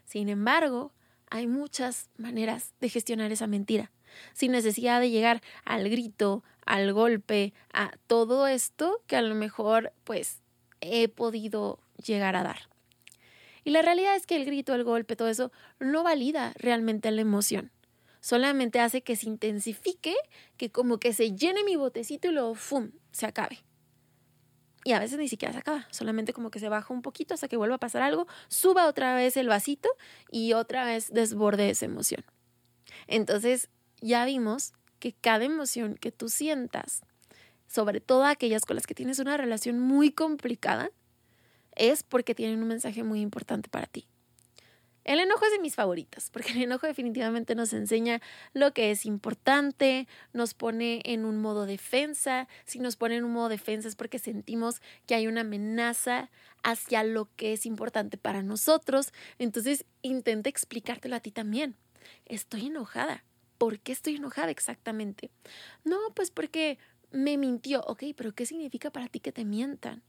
Sin 0.06 0.30
embargo, 0.30 0.94
hay 1.30 1.48
muchas 1.48 2.10
maneras 2.18 2.74
de 2.80 2.90
gestionar 2.90 3.32
esa 3.32 3.48
mentira, 3.48 3.92
sin 4.34 4.52
necesidad 4.52 5.02
de 5.02 5.10
llegar 5.10 5.42
al 5.66 5.90
grito, 5.90 6.44
al 6.66 6.94
golpe, 6.94 7.54
a 7.74 7.92
todo 8.08 8.48
esto 8.48 9.02
que 9.08 9.18
a 9.18 9.22
lo 9.22 9.36
mejor 9.36 9.92
pues 10.04 10.42
he 10.80 11.10
podido 11.10 11.80
llegar 11.98 12.36
a 12.36 12.44
dar. 12.44 12.70
Y 13.68 13.72
la 13.72 13.82
realidad 13.82 14.16
es 14.16 14.26
que 14.26 14.38
el 14.38 14.46
grito, 14.46 14.74
el 14.74 14.86
golpe, 14.86 15.18
todo 15.18 15.28
eso 15.28 15.52
no 15.82 16.02
valida 16.02 16.54
realmente 16.56 17.12
la 17.12 17.20
emoción. 17.20 17.70
Solamente 18.22 18.80
hace 18.80 19.02
que 19.02 19.18
se 19.18 19.28
intensifique, 19.28 20.16
que 20.56 20.72
como 20.72 21.00
que 21.00 21.12
se 21.12 21.36
llene 21.36 21.66
mi 21.66 21.76
botecito 21.76 22.30
y 22.30 22.32
luego 22.32 22.56
¡fum! 22.56 22.92
se 23.12 23.26
acabe. 23.26 23.66
y 24.86 24.94
a 24.94 25.00
veces 25.00 25.20
ni 25.20 25.28
siquiera 25.28 25.52
se 25.52 25.60
acaba, 25.60 25.86
solamente 25.92 26.32
como 26.32 26.50
que 26.50 26.60
se 26.60 26.70
baja 26.70 26.94
un 26.94 27.02
poquito 27.02 27.34
hasta 27.34 27.50
que 27.50 27.58
vuelva 27.58 27.76
a 27.76 27.78
pasar 27.78 28.04
algo, 28.04 28.26
suba 28.48 28.88
otra 28.88 29.14
vez 29.16 29.36
el 29.36 29.50
vasito 29.50 29.90
y 30.32 30.54
otra 30.54 30.86
vez 30.86 31.12
desborde 31.12 31.70
esa 31.70 31.84
emoción. 31.84 32.24
Entonces 33.06 33.68
ya 34.00 34.24
vimos 34.24 34.72
que 35.00 35.12
cada 35.12 35.44
emoción 35.44 35.96
que 35.96 36.14
tú 36.14 36.30
sientas, 36.30 37.02
sobre 37.68 38.00
todo 38.00 38.24
aquellas 38.24 38.64
con 38.64 38.78
las 38.78 38.88
que 38.88 38.96
tienes 38.96 39.20
una 39.20 39.36
relación 39.36 39.78
muy 39.78 40.12
complicada, 40.12 40.90
es 41.78 42.04
porque 42.04 42.36
tienen 42.36 42.62
un 42.62 42.68
mensaje 42.68 43.04
muy 43.04 43.22
importante 43.22 43.70
para 43.70 43.88
ti. 43.88 44.08
El 45.08 45.22
enojo 45.22 45.46
es 45.46 45.52
de 45.52 45.60
mis 45.60 45.76
favoritas, 45.76 46.30
porque 46.34 46.52
el 46.52 46.64
enojo 46.64 46.86
definitivamente 46.86 47.56
nos 47.56 47.72
enseña 47.72 48.22
lo 48.54 48.74
que 48.74 48.92
es 48.92 49.06
importante, 49.06 50.06
nos 50.34 50.54
pone 50.54 51.02
en 51.06 51.24
un 51.24 51.38
modo 51.38 51.66
defensa. 51.66 52.50
Si 52.66 52.80
nos 52.80 52.98
pone 52.98 53.16
en 53.16 53.24
un 53.24 53.32
modo 53.32 53.48
defensa 53.48 53.88
es 53.88 53.96
porque 53.96 54.20
sentimos 54.20 54.82
que 55.06 55.16
hay 55.16 55.28
una 55.28 55.42
amenaza 55.42 56.30
hacia 56.62 57.06
lo 57.06 57.30
que 57.38 57.54
es 57.54 57.66
importante 57.66 58.18
para 58.18 58.44
nosotros. 58.44 59.14
Entonces 59.40 59.86
intenta 60.02 60.50
explicártelo 60.50 61.16
a 61.16 61.22
ti 61.22 61.32
también. 61.32 61.78
Estoy 62.26 62.66
enojada. 62.66 63.24
¿Por 63.58 63.80
qué 63.80 63.94
estoy 63.94 64.18
enojada 64.18 64.52
exactamente? 64.52 65.32
No, 65.86 65.98
pues 66.16 66.32
porque 66.32 66.80
me 67.12 67.38
mintió. 67.38 67.80
Ok, 67.88 68.04
pero 68.18 68.36
¿qué 68.36 68.46
significa 68.46 68.92
para 68.92 69.08
ti 69.08 69.22
que 69.22 69.32
te 69.32 69.46
mientan? 69.46 70.04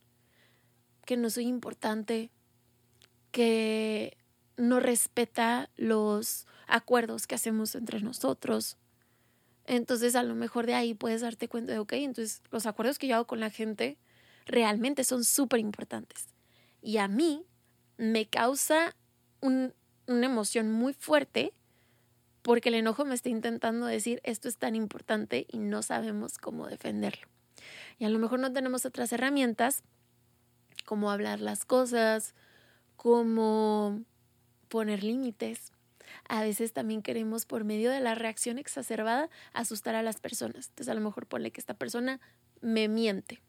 Que 1.08 1.16
no 1.16 1.30
soy 1.30 1.46
importante, 1.46 2.30
que 3.30 4.18
no 4.58 4.78
respeta 4.78 5.70
los 5.78 6.46
acuerdos 6.66 7.26
que 7.26 7.34
hacemos 7.34 7.74
entre 7.74 8.02
nosotros. 8.02 8.76
Entonces 9.64 10.16
a 10.16 10.22
lo 10.22 10.34
mejor 10.34 10.66
de 10.66 10.74
ahí 10.74 10.92
puedes 10.92 11.22
darte 11.22 11.48
cuenta 11.48 11.72
de, 11.72 11.78
ok, 11.78 11.94
entonces 11.94 12.42
los 12.50 12.66
acuerdos 12.66 12.98
que 12.98 13.06
yo 13.06 13.14
hago 13.14 13.26
con 13.26 13.40
la 13.40 13.48
gente 13.48 13.96
realmente 14.44 15.02
son 15.02 15.24
súper 15.24 15.60
importantes. 15.60 16.26
Y 16.82 16.98
a 16.98 17.08
mí 17.08 17.46
me 17.96 18.26
causa 18.26 18.94
una 19.40 19.72
emoción 20.06 20.70
muy 20.70 20.92
fuerte 20.92 21.54
porque 22.42 22.68
el 22.68 22.74
enojo 22.74 23.06
me 23.06 23.14
está 23.14 23.30
intentando 23.30 23.86
decir 23.86 24.20
esto 24.24 24.46
es 24.46 24.58
tan 24.58 24.76
importante 24.76 25.46
y 25.50 25.56
no 25.56 25.80
sabemos 25.80 26.36
cómo 26.36 26.66
defenderlo. 26.66 27.28
Y 27.98 28.04
a 28.04 28.10
lo 28.10 28.18
mejor 28.18 28.40
no 28.40 28.52
tenemos 28.52 28.84
otras 28.84 29.10
herramientas 29.10 29.84
como 30.84 31.10
hablar 31.10 31.40
las 31.40 31.64
cosas, 31.64 32.34
como 32.96 34.02
poner 34.68 35.02
límites. 35.02 35.72
A 36.28 36.42
veces 36.42 36.72
también 36.72 37.02
queremos, 37.02 37.46
por 37.46 37.64
medio 37.64 37.90
de 37.90 38.00
la 38.00 38.14
reacción 38.14 38.58
exacerbada, 38.58 39.28
asustar 39.52 39.94
a 39.94 40.02
las 40.02 40.20
personas. 40.20 40.68
Entonces, 40.68 40.88
a 40.88 40.94
lo 40.94 41.00
mejor 41.00 41.26
ponle 41.26 41.50
que 41.50 41.60
esta 41.60 41.74
persona 41.74 42.20
me 42.60 42.88
miente. 42.88 43.40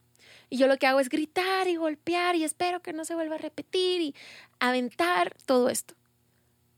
Y 0.50 0.58
yo 0.58 0.68
lo 0.68 0.78
que 0.78 0.88
hago 0.88 1.00
es 1.00 1.10
gritar 1.10 1.68
y 1.68 1.76
golpear 1.76 2.36
y 2.36 2.44
espero 2.44 2.82
que 2.82 2.94
no 2.94 3.06
se 3.06 3.16
vuelva 3.16 3.36
a 3.36 3.40
repetir 3.40 4.02
y 4.02 4.16
aventar 4.60 5.36
todo 5.46 5.70
esto. 5.70 5.96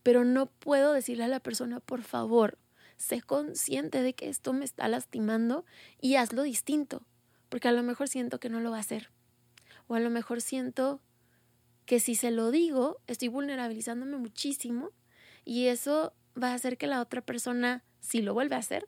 Pero 0.03 0.25
no 0.25 0.47
puedo 0.47 0.93
decirle 0.93 1.25
a 1.25 1.29
la 1.29 1.39
persona, 1.39 1.79
por 1.79 2.03
favor, 2.03 2.57
sé 2.97 3.21
consciente 3.21 4.01
de 4.01 4.13
que 4.13 4.29
esto 4.29 4.53
me 4.53 4.65
está 4.65 4.87
lastimando 4.87 5.65
y 5.99 6.15
hazlo 6.15 6.43
distinto. 6.43 7.03
Porque 7.49 7.67
a 7.67 7.71
lo 7.71 7.83
mejor 7.83 8.07
siento 8.07 8.39
que 8.39 8.49
no 8.49 8.59
lo 8.59 8.71
va 8.71 8.77
a 8.77 8.81
hacer. 8.81 9.09
O 9.91 9.95
a 9.95 9.99
lo 9.99 10.09
mejor 10.09 10.39
siento 10.39 11.01
que 11.85 11.99
si 11.99 12.15
se 12.15 12.31
lo 12.31 12.49
digo, 12.49 13.01
estoy 13.07 13.27
vulnerabilizándome 13.27 14.15
muchísimo 14.15 14.91
y 15.43 15.65
eso 15.65 16.13
va 16.41 16.51
a 16.51 16.53
hacer 16.53 16.77
que 16.77 16.87
la 16.87 17.01
otra 17.01 17.19
persona, 17.19 17.83
si 17.99 18.21
lo 18.21 18.33
vuelve 18.33 18.55
a 18.55 18.59
hacer, 18.59 18.87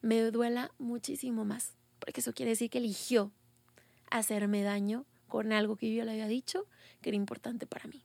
me 0.00 0.22
duela 0.22 0.72
muchísimo 0.78 1.44
más, 1.44 1.74
porque 1.98 2.22
eso 2.22 2.32
quiere 2.32 2.52
decir 2.52 2.70
que 2.70 2.78
eligió 2.78 3.30
hacerme 4.10 4.62
daño 4.62 5.04
con 5.28 5.52
algo 5.52 5.76
que 5.76 5.94
yo 5.94 6.02
le 6.02 6.12
había 6.12 6.28
dicho 6.28 6.66
que 7.02 7.10
era 7.10 7.16
importante 7.16 7.66
para 7.66 7.86
mí. 7.86 8.02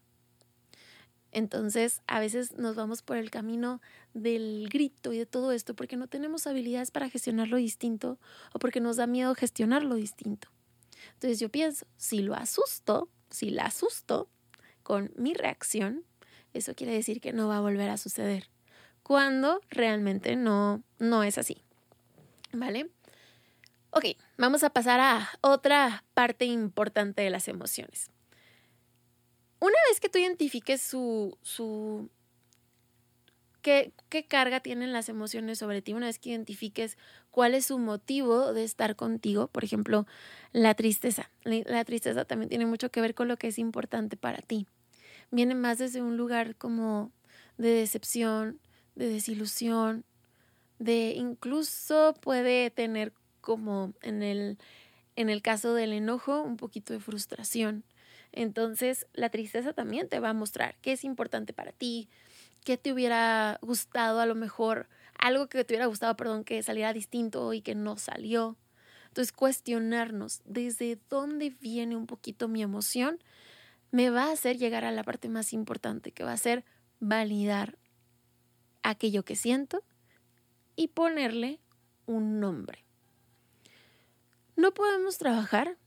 Entonces, 1.32 2.02
a 2.08 2.20
veces 2.20 2.58
nos 2.58 2.76
vamos 2.76 3.04
por 3.04 3.16
el 3.16 3.32
camino 3.32 3.80
del 4.14 4.68
grito 4.68 5.14
y 5.14 5.18
de 5.18 5.26
todo 5.26 5.54
esto 5.54 5.78
porque 5.78 5.96
no 5.96 6.08
tenemos 6.08 6.46
habilidades 6.46 6.92
para 6.92 7.10
gestionarlo 7.10 7.56
distinto 7.56 8.20
o 8.54 8.60
porque 8.60 8.82
nos 8.82 8.98
da 8.98 9.08
miedo 9.08 9.34
gestionarlo 9.34 9.96
distinto. 9.96 10.50
Entonces 11.14 11.40
yo 11.40 11.50
pienso, 11.50 11.86
si 11.98 12.22
lo 12.22 12.36
asusto, 12.36 13.10
si 13.30 13.50
la 13.50 13.66
asusto 13.66 14.30
con 14.84 15.12
mi 15.16 15.34
reacción, 15.34 16.06
eso 16.54 16.76
quiere 16.76 16.94
decir 16.94 17.22
que 17.22 17.34
no 17.34 17.48
va 17.48 17.58
a 17.58 17.62
volver 17.62 17.90
a 17.90 17.98
suceder. 17.98 18.50
Cuando 19.04 19.62
realmente 19.70 20.36
no, 20.36 20.84
no 21.00 21.24
es 21.24 21.38
así. 21.38 21.64
¿Vale? 22.54 22.90
Ok, 23.92 24.06
vamos 24.38 24.64
a 24.64 24.70
pasar 24.70 25.00
a 25.00 25.30
otra 25.42 26.04
parte 26.14 26.46
importante 26.46 27.22
de 27.22 27.30
las 27.30 27.48
emociones. 27.48 28.10
Una 29.60 29.78
vez 29.90 30.00
que 30.00 30.10
tú 30.10 30.18
identifiques 30.18 30.82
su, 30.82 31.38
su 31.42 32.10
¿Qué, 33.62 33.94
carga 34.28 34.60
tienen 34.60 34.92
las 34.92 35.08
emociones 35.08 35.60
sobre 35.60 35.82
ti 35.82 35.94
una 35.94 36.08
vez 36.08 36.18
que 36.18 36.30
identifiques 36.30 36.98
cuál 37.30 37.54
es 37.54 37.68
su 37.68 37.78
motivo 37.78 38.54
de 38.54 38.64
estar 38.64 38.96
contigo. 38.96 39.48
Por 39.48 39.64
ejemplo, 39.64 40.08
la 40.52 40.74
tristeza. 40.74 41.30
La 41.44 41.86
tristeza 41.86 42.26
también 42.26 42.50
tiene 42.50 42.66
mucho 42.66 42.90
que 42.90 43.02
ver 43.02 43.14
con 43.14 43.28
lo 43.28 43.38
que 43.38 43.48
es 43.48 43.60
importante 43.60 44.18
para 44.18 44.40
ti. 44.42 44.68
Viene 45.30 45.56
más 45.56 45.78
desde 45.78 46.02
un 46.02 46.18
lugar 46.18 46.56
como 46.56 47.12
de 47.58 47.70
decepción, 47.70 48.60
de 48.96 49.10
desilusión, 49.10 50.04
de 50.80 51.14
incluso 51.16 52.16
puede 52.20 52.72
tener 52.72 53.14
como 53.40 53.94
en 54.02 54.24
el, 54.24 54.58
en 55.16 55.30
el 55.30 55.42
caso 55.42 55.74
del 55.74 55.94
enojo 55.94 56.42
un 56.42 56.58
poquito 56.58 56.94
de 56.94 57.00
frustración. 57.00 57.84
Entonces, 58.32 59.08
la 59.14 59.30
tristeza 59.30 59.74
también 59.74 60.10
te 60.10 60.20
va 60.20 60.30
a 60.30 60.34
mostrar 60.34 60.76
qué 60.82 60.94
es 60.94 61.04
importante 61.04 61.54
para 61.54 61.72
ti, 61.72 62.10
qué 62.64 62.78
te 62.78 62.94
hubiera 62.94 63.60
gustado 63.62 64.20
a 64.20 64.26
lo 64.26 64.36
mejor, 64.36 64.88
algo 65.18 65.48
que 65.48 65.64
te 65.64 65.74
hubiera 65.74 65.88
gustado, 65.88 66.16
perdón, 66.16 66.44
que 66.44 66.64
saliera 66.64 66.94
distinto 66.94 67.54
y 67.54 67.62
que 67.62 67.76
no 67.76 67.98
salió. 67.98 68.58
Entonces, 69.08 69.34
cuestionarnos 69.34 70.42
desde 70.46 70.98
dónde 71.10 71.50
viene 71.50 71.96
un 71.96 72.08
poquito 72.08 72.48
mi 72.48 72.62
emoción 72.62 73.20
me 73.92 74.10
va 74.10 74.26
a 74.26 74.32
hacer 74.32 74.58
llegar 74.58 74.86
a 74.86 74.92
la 74.92 75.04
parte 75.04 75.28
más 75.28 75.52
importante, 75.52 76.12
que 76.12 76.24
va 76.24 76.32
a 76.32 76.38
ser 76.38 76.64
validar 77.00 77.78
aquello 78.84 79.24
que 79.24 79.36
siento 79.36 79.84
y 80.76 80.88
ponerle 80.90 81.60
un 82.06 82.40
nombre. 82.40 82.86
No 84.56 84.74
podemos 84.74 85.18
trabajar, 85.18 85.78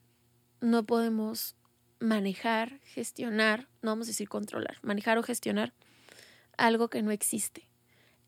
no 0.60 0.84
podemos 0.84 1.56
manejar, 1.98 2.80
gestionar, 2.80 3.68
no 3.82 3.92
vamos 3.92 4.06
a 4.06 4.10
decir 4.10 4.28
controlar, 4.28 4.78
manejar 4.82 5.16
o 5.18 5.22
gestionar 5.22 5.72
algo 6.58 6.88
que 6.88 7.02
no 7.02 7.10
existe. 7.10 7.68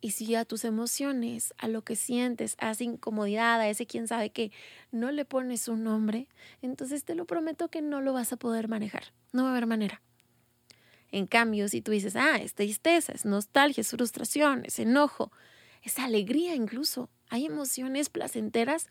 Y 0.01 0.11
si 0.11 0.35
a 0.35 0.45
tus 0.45 0.65
emociones, 0.65 1.55
a 1.59 1.69
lo 1.69 1.83
que 1.83 1.97
sientes, 1.97 2.57
a 2.59 2.73
incomodidad, 2.79 3.61
a 3.61 3.69
ese 3.69 3.87
quién 3.87 4.07
sabe 4.07 4.31
que 4.31 4.53
no 4.93 5.11
le 5.11 5.25
pones 5.25 5.69
un 5.69 5.85
nombre, 5.85 6.29
entonces 6.63 7.05
te 7.05 7.15
lo 7.15 7.25
prometo 7.25 7.69
que 7.69 7.83
no 7.83 8.01
lo 8.01 8.13
vas 8.13 8.33
a 8.33 8.37
poder 8.37 8.69
manejar. 8.69 9.13
No 9.33 9.43
va 9.43 9.49
a 9.49 9.53
haber 9.53 9.67
manera. 9.67 10.03
En 11.11 11.27
cambio, 11.27 11.69
si 11.69 11.81
tú 11.81 11.93
dices, 11.93 12.15
ah, 12.17 12.37
es 12.37 12.55
tristeza, 12.55 13.13
es 13.13 13.25
nostalgia, 13.25 13.81
es 13.81 13.91
frustración, 13.91 14.65
es 14.65 14.79
enojo, 14.79 15.33
es 15.83 15.99
alegría 15.99 16.55
incluso, 16.55 17.09
hay 17.29 17.47
emociones 17.47 18.09
placenteras 18.09 18.89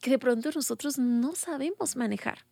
que 0.00 0.10
de 0.10 0.18
pronto 0.18 0.50
nosotros 0.54 0.98
no 0.98 1.34
sabemos 1.34 1.96
manejar. 1.96 2.44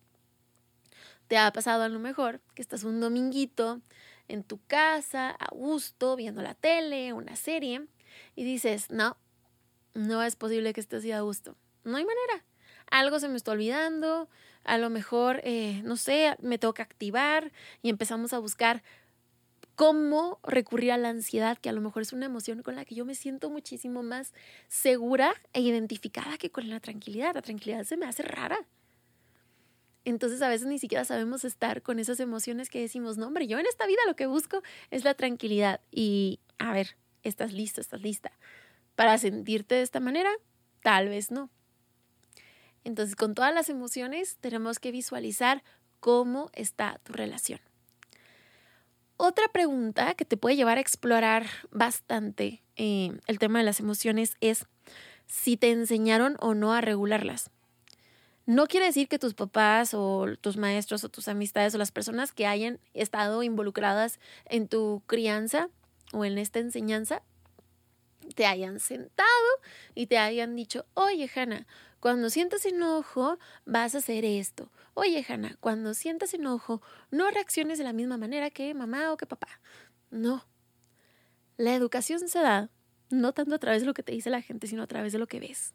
Te 1.27 1.37
ha 1.37 1.51
pasado 1.51 1.83
a 1.83 1.89
lo 1.89 1.99
mejor 1.99 2.41
que 2.53 2.61
estás 2.61 2.83
un 2.83 2.99
dominguito 2.99 3.81
en 4.27 4.43
tu 4.43 4.59
casa, 4.65 5.31
a 5.31 5.47
gusto, 5.53 6.15
viendo 6.15 6.41
la 6.41 6.53
tele, 6.55 7.13
una 7.13 7.35
serie, 7.35 7.87
y 8.35 8.43
dices, 8.43 8.91
no, 8.91 9.17
no 9.93 10.23
es 10.23 10.35
posible 10.35 10.73
que 10.73 10.81
estés 10.81 10.99
así 10.99 11.11
a 11.11 11.21
gusto. 11.21 11.55
No 11.83 11.97
hay 11.97 12.05
manera. 12.05 12.45
Algo 12.91 13.19
se 13.19 13.29
me 13.29 13.37
está 13.37 13.51
olvidando, 13.51 14.29
a 14.63 14.77
lo 14.77 14.89
mejor, 14.89 15.41
eh, 15.43 15.81
no 15.83 15.97
sé, 15.97 16.35
me 16.41 16.59
que 16.59 16.81
activar 16.81 17.51
y 17.81 17.89
empezamos 17.89 18.33
a 18.33 18.39
buscar 18.39 18.83
cómo 19.75 20.39
recurrir 20.43 20.91
a 20.91 20.97
la 20.97 21.09
ansiedad, 21.09 21.57
que 21.57 21.69
a 21.69 21.73
lo 21.73 21.81
mejor 21.81 22.01
es 22.01 22.13
una 22.13 22.25
emoción 22.25 22.63
con 22.63 22.75
la 22.75 22.85
que 22.85 22.95
yo 22.95 23.05
me 23.05 23.15
siento 23.15 23.49
muchísimo 23.49 24.03
más 24.03 24.33
segura 24.67 25.33
e 25.53 25.61
identificada 25.61 26.37
que 26.37 26.49
con 26.51 26.69
la 26.69 26.79
tranquilidad. 26.79 27.35
La 27.35 27.41
tranquilidad 27.41 27.83
se 27.83 27.97
me 27.97 28.05
hace 28.05 28.23
rara. 28.23 28.65
Entonces 30.05 30.41
a 30.43 30.49
veces 30.49 30.67
ni 30.67 30.77
siquiera 30.77 31.03
sabemos 31.03 31.43
estar 31.43 31.81
con 31.81 31.99
esas 31.99 32.19
emociones 32.19 32.69
que 32.69 32.79
decimos, 32.79 33.17
no, 33.17 33.27
hombre, 33.27 33.47
yo 33.47 33.57
en 33.57 33.65
esta 33.65 33.87
vida 33.87 33.99
lo 34.07 34.15
que 34.15 34.27
busco 34.27 34.61
es 34.91 35.03
la 35.03 35.15
tranquilidad. 35.15 35.81
Y 35.91 36.39
a 36.59 36.71
ver, 36.71 36.95
¿estás 37.23 37.51
listo? 37.51 37.81
¿Estás 37.81 38.01
lista? 38.01 38.31
¿Para 38.95 39.17
sentirte 39.17 39.75
de 39.75 39.81
esta 39.81 39.99
manera? 39.99 40.29
Tal 40.81 41.09
vez 41.09 41.31
no. 41.31 41.49
Entonces 42.83 43.15
con 43.15 43.33
todas 43.33 43.53
las 43.53 43.69
emociones 43.69 44.37
tenemos 44.39 44.77
que 44.77 44.91
visualizar 44.91 45.63
cómo 45.99 46.51
está 46.53 46.99
tu 47.03 47.13
relación. 47.13 47.59
Otra 49.17 49.47
pregunta 49.47 50.13
que 50.13 50.25
te 50.25 50.37
puede 50.37 50.55
llevar 50.55 50.77
a 50.77 50.81
explorar 50.81 51.47
bastante 51.71 52.61
eh, 52.75 53.17
el 53.25 53.39
tema 53.39 53.59
de 53.59 53.65
las 53.65 53.79
emociones 53.79 54.35
es 54.39 54.67
si 55.25 55.57
te 55.57 55.71
enseñaron 55.71 56.37
o 56.39 56.53
no 56.53 56.73
a 56.73 56.81
regularlas. 56.81 57.49
No 58.45 58.67
quiere 58.67 58.85
decir 58.85 59.07
que 59.07 59.17
tus 59.17 59.33
papás 59.33 59.93
o 59.93 60.27
tus 60.39 60.57
maestros 60.57 61.03
o 61.03 61.09
tus 61.09 61.27
amistades 61.27 61.73
o 61.73 61.79
las 61.79 61.91
personas 61.91 62.31
que 62.31 62.45
hayan 62.45 62.79
estado 62.93 63.41
involucradas 63.41 64.19
en 64.45 64.67
tu 64.67 65.01
crianza 65.07 65.69
o 66.13 66.25
en 66.25 66.37
esta 66.37 66.59
enseñanza 66.59 67.23
te 68.35 68.45
hayan 68.45 68.79
sentado 68.79 69.27
y 69.95 70.07
te 70.07 70.17
hayan 70.17 70.55
dicho, 70.55 70.85
oye, 70.93 71.29
Hanna, 71.33 71.65
cuando 71.99 72.29
sientas 72.29 72.65
enojo, 72.65 73.39
vas 73.65 73.95
a 73.95 73.99
hacer 73.99 74.25
esto. 74.25 74.71
Oye, 74.93 75.25
Hanna, 75.27 75.57
cuando 75.59 75.93
sientas 75.93 76.33
enojo, 76.33 76.81
no 77.09 77.29
reacciones 77.31 77.77
de 77.79 77.83
la 77.83 77.93
misma 77.93 78.17
manera 78.17 78.51
que 78.51 78.73
mamá 78.73 79.11
o 79.11 79.17
que 79.17 79.25
papá. 79.25 79.59
No. 80.11 80.45
La 81.57 81.73
educación 81.73 82.27
se 82.27 82.39
da 82.39 82.69
no 83.09 83.33
tanto 83.33 83.55
a 83.55 83.59
través 83.59 83.81
de 83.81 83.87
lo 83.87 83.93
que 83.93 84.03
te 84.03 84.11
dice 84.11 84.29
la 84.29 84.41
gente, 84.41 84.67
sino 84.67 84.83
a 84.83 84.87
través 84.87 85.13
de 85.13 85.19
lo 85.19 85.27
que 85.27 85.39
ves. 85.39 85.73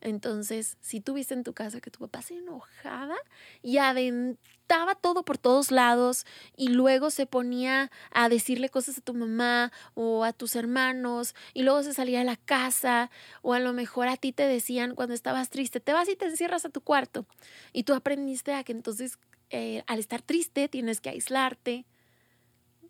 Entonces, 0.00 0.78
si 0.80 1.00
tú 1.00 1.14
viste 1.14 1.34
en 1.34 1.44
tu 1.44 1.52
casa 1.52 1.80
que 1.80 1.90
tu 1.90 1.98
papá 1.98 2.22
se 2.22 2.34
enojaba 2.38 3.16
y 3.62 3.76
aventaba 3.76 4.94
todo 4.94 5.24
por 5.24 5.36
todos 5.36 5.70
lados 5.70 6.24
y 6.56 6.68
luego 6.68 7.10
se 7.10 7.26
ponía 7.26 7.90
a 8.10 8.30
decirle 8.30 8.70
cosas 8.70 8.98
a 8.98 9.02
tu 9.02 9.12
mamá 9.12 9.72
o 9.94 10.24
a 10.24 10.32
tus 10.32 10.56
hermanos 10.56 11.34
y 11.52 11.64
luego 11.64 11.82
se 11.82 11.92
salía 11.92 12.20
de 12.20 12.24
la 12.24 12.36
casa 12.36 13.10
o 13.42 13.52
a 13.52 13.60
lo 13.60 13.74
mejor 13.74 14.08
a 14.08 14.16
ti 14.16 14.32
te 14.32 14.46
decían 14.46 14.94
cuando 14.94 15.14
estabas 15.14 15.50
triste, 15.50 15.80
te 15.80 15.92
vas 15.92 16.08
y 16.08 16.16
te 16.16 16.26
encierras 16.26 16.64
a 16.64 16.70
tu 16.70 16.80
cuarto 16.80 17.26
y 17.72 17.82
tú 17.82 17.92
aprendiste 17.92 18.54
a 18.54 18.64
que 18.64 18.72
entonces 18.72 19.18
eh, 19.50 19.82
al 19.86 19.98
estar 19.98 20.22
triste 20.22 20.68
tienes 20.68 21.00
que 21.00 21.10
aislarte, 21.10 21.84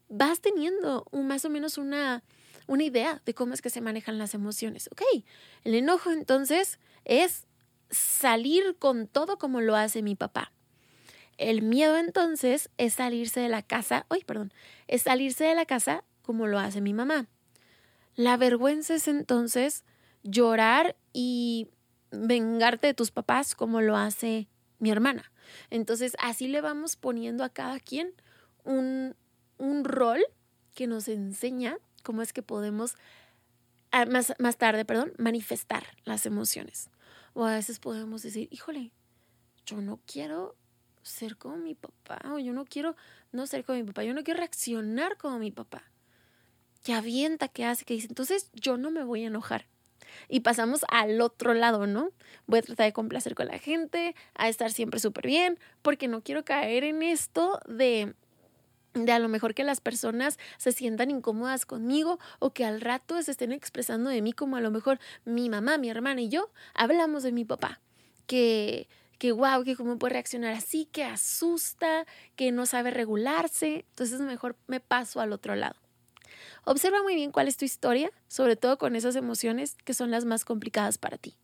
vas 0.09 0.41
teniendo 0.41 1.07
más 1.13 1.45
o 1.45 1.51
menos 1.51 1.77
una 1.77 2.23
una 2.71 2.85
idea 2.85 3.21
de 3.27 3.35
cómo 3.35 3.53
es 3.53 3.63
que 3.63 3.71
se 3.71 3.81
manejan 3.81 4.17
las 4.17 4.33
emociones. 4.33 4.89
Ok, 4.93 5.03
el 5.65 5.75
enojo 5.75 6.13
entonces 6.13 6.79
es 7.05 7.47
salir 7.91 8.77
con 8.79 9.07
todo 9.07 9.39
como 9.39 9.61
lo 9.61 9.77
hace 9.77 10.03
mi 10.03 10.15
papá. 10.15 10.53
El 11.39 11.63
miedo 11.63 11.97
entonces 11.97 12.71
es 12.77 12.95
salirse 12.95 13.41
de 13.41 13.49
la 13.49 13.63
casa, 13.63 14.07
ay, 14.11 14.23
perdón, 14.25 14.53
es 14.89 15.03
salirse 15.03 15.45
de 15.45 15.55
la 15.55 15.65
casa 15.65 16.05
como 16.23 16.47
lo 16.47 16.59
hace 16.59 16.81
mi 16.81 16.93
mamá. 16.93 17.27
La 18.15 18.37
vergüenza 18.37 18.95
es 18.95 19.09
entonces 19.09 19.85
llorar 20.23 20.97
y 21.13 21.69
vengarte 22.11 22.89
de 22.89 22.95
tus 22.95 23.11
papás 23.11 23.55
como 23.55 23.81
lo 23.81 23.97
hace 23.97 24.49
mi 24.79 24.91
hermana. 24.91 25.33
Entonces 25.71 26.17
así 26.21 26.49
le 26.49 26.61
vamos 26.61 26.97
poniendo 26.97 27.45
a 27.45 27.49
cada 27.49 27.81
quien 27.81 28.13
un, 28.65 29.17
un 29.59 29.85
rol 29.85 30.21
que 30.75 30.87
nos 30.87 31.09
enseña 31.09 31.79
cómo 32.03 32.23
es 32.23 32.33
que 32.33 32.43
podemos, 32.43 32.97
más, 34.09 34.35
más 34.39 34.57
tarde, 34.57 34.85
perdón, 34.85 35.13
manifestar 35.19 35.85
las 36.05 36.27
emociones. 36.27 36.91
O 37.33 37.45
a 37.45 37.55
veces 37.55 37.79
podemos 37.79 38.23
decir, 38.23 38.49
híjole, 38.51 38.93
yo 39.67 39.81
no 39.81 40.01
quiero 40.07 40.57
ser 41.03 41.37
como 41.37 41.57
mi 41.57 41.75
papá, 41.75 42.21
o 42.33 42.39
yo 42.39 42.53
no 42.53 42.65
quiero 42.65 42.97
no 43.33 43.47
ser 43.47 43.65
como 43.65 43.79
mi 43.79 43.85
papá, 43.85 44.05
yo 44.05 44.15
no 44.15 44.23
quiero 44.23 44.39
reaccionar 44.39 45.17
como 45.17 45.39
mi 45.39 45.51
papá. 45.51 45.85
Que 46.83 46.95
avienta, 46.95 47.49
que 47.49 47.65
hace, 47.65 47.85
que 47.85 47.95
dice, 47.95 48.09
entonces 48.09 48.51
yo 48.55 48.77
no 48.77 48.91
me 48.91 49.05
voy 49.05 49.25
a 49.25 49.29
enojar. 49.29 49.67
Y 50.29 50.41
pasamos 50.41 50.85
al 50.89 51.21
otro 51.21 51.55
lado, 51.55 51.87
¿no? 51.87 52.11
Voy 52.47 52.59
a 52.59 52.63
tratar 52.63 52.87
de 52.87 52.93
complacer 52.93 53.35
con 53.35 53.47
la 53.47 53.59
gente, 53.59 54.15
a 54.35 54.49
estar 54.49 54.73
siempre 54.73 54.99
súper 54.99 55.27
bien, 55.27 55.59
porque 55.83 56.09
no 56.09 56.23
quiero 56.23 56.45
caer 56.45 56.85
en 56.85 57.03
esto 57.03 57.61
de 57.69 58.15
de 58.95 59.13
a 59.13 59.19
lo 59.19 59.29
mejor 59.29 59.55
que 59.55 59.65
las 59.65 59.81
personas 59.81 60.39
se 60.59 60.73
sientan 60.73 61.11
incómodas 61.11 61.67
conmigo 61.67 62.19
o 62.39 62.53
que 62.53 62.65
al 62.65 62.81
rato 62.81 63.21
se 63.23 63.31
estén 63.31 63.53
expresando 63.53 64.11
de 64.11 64.23
mí 64.23 64.33
como 64.33 64.57
a 64.57 64.61
lo 64.61 64.71
mejor 64.71 64.99
mi 65.25 65.49
mamá, 65.49 65.79
mi 65.79 65.91
hermana 65.91 66.21
y 66.23 66.29
yo 66.29 66.51
hablamos 66.75 67.23
de 67.23 67.33
mi 67.33 67.45
papá, 67.45 67.81
que 68.27 68.89
que 69.21 69.33
wow, 69.33 69.65
que 69.65 69.77
cómo 69.77 69.99
puede 69.99 70.15
reaccionar 70.15 70.55
así, 70.55 70.87
que 70.87 71.05
asusta, 71.05 72.07
que 72.37 72.53
no 72.53 72.65
sabe 72.65 72.91
regularse, 72.91 73.85
entonces 73.91 74.19
mejor 74.23 74.57
me 74.67 74.81
paso 74.81 75.21
al 75.21 75.35
otro 75.35 75.55
lado. 75.55 75.77
Observa 76.65 77.03
muy 77.03 77.15
bien 77.15 77.31
cuál 77.31 77.47
es 77.47 77.59
tu 77.59 77.67
historia, 77.67 78.11
sobre 78.29 78.57
todo 78.57 78.79
con 78.79 78.97
esas 78.97 79.17
emociones 79.17 79.77
que 79.85 79.93
son 79.93 80.11
las 80.11 80.25
más 80.25 80.47
complicadas 80.47 80.97
para 80.97 81.19
ti. 81.19 81.37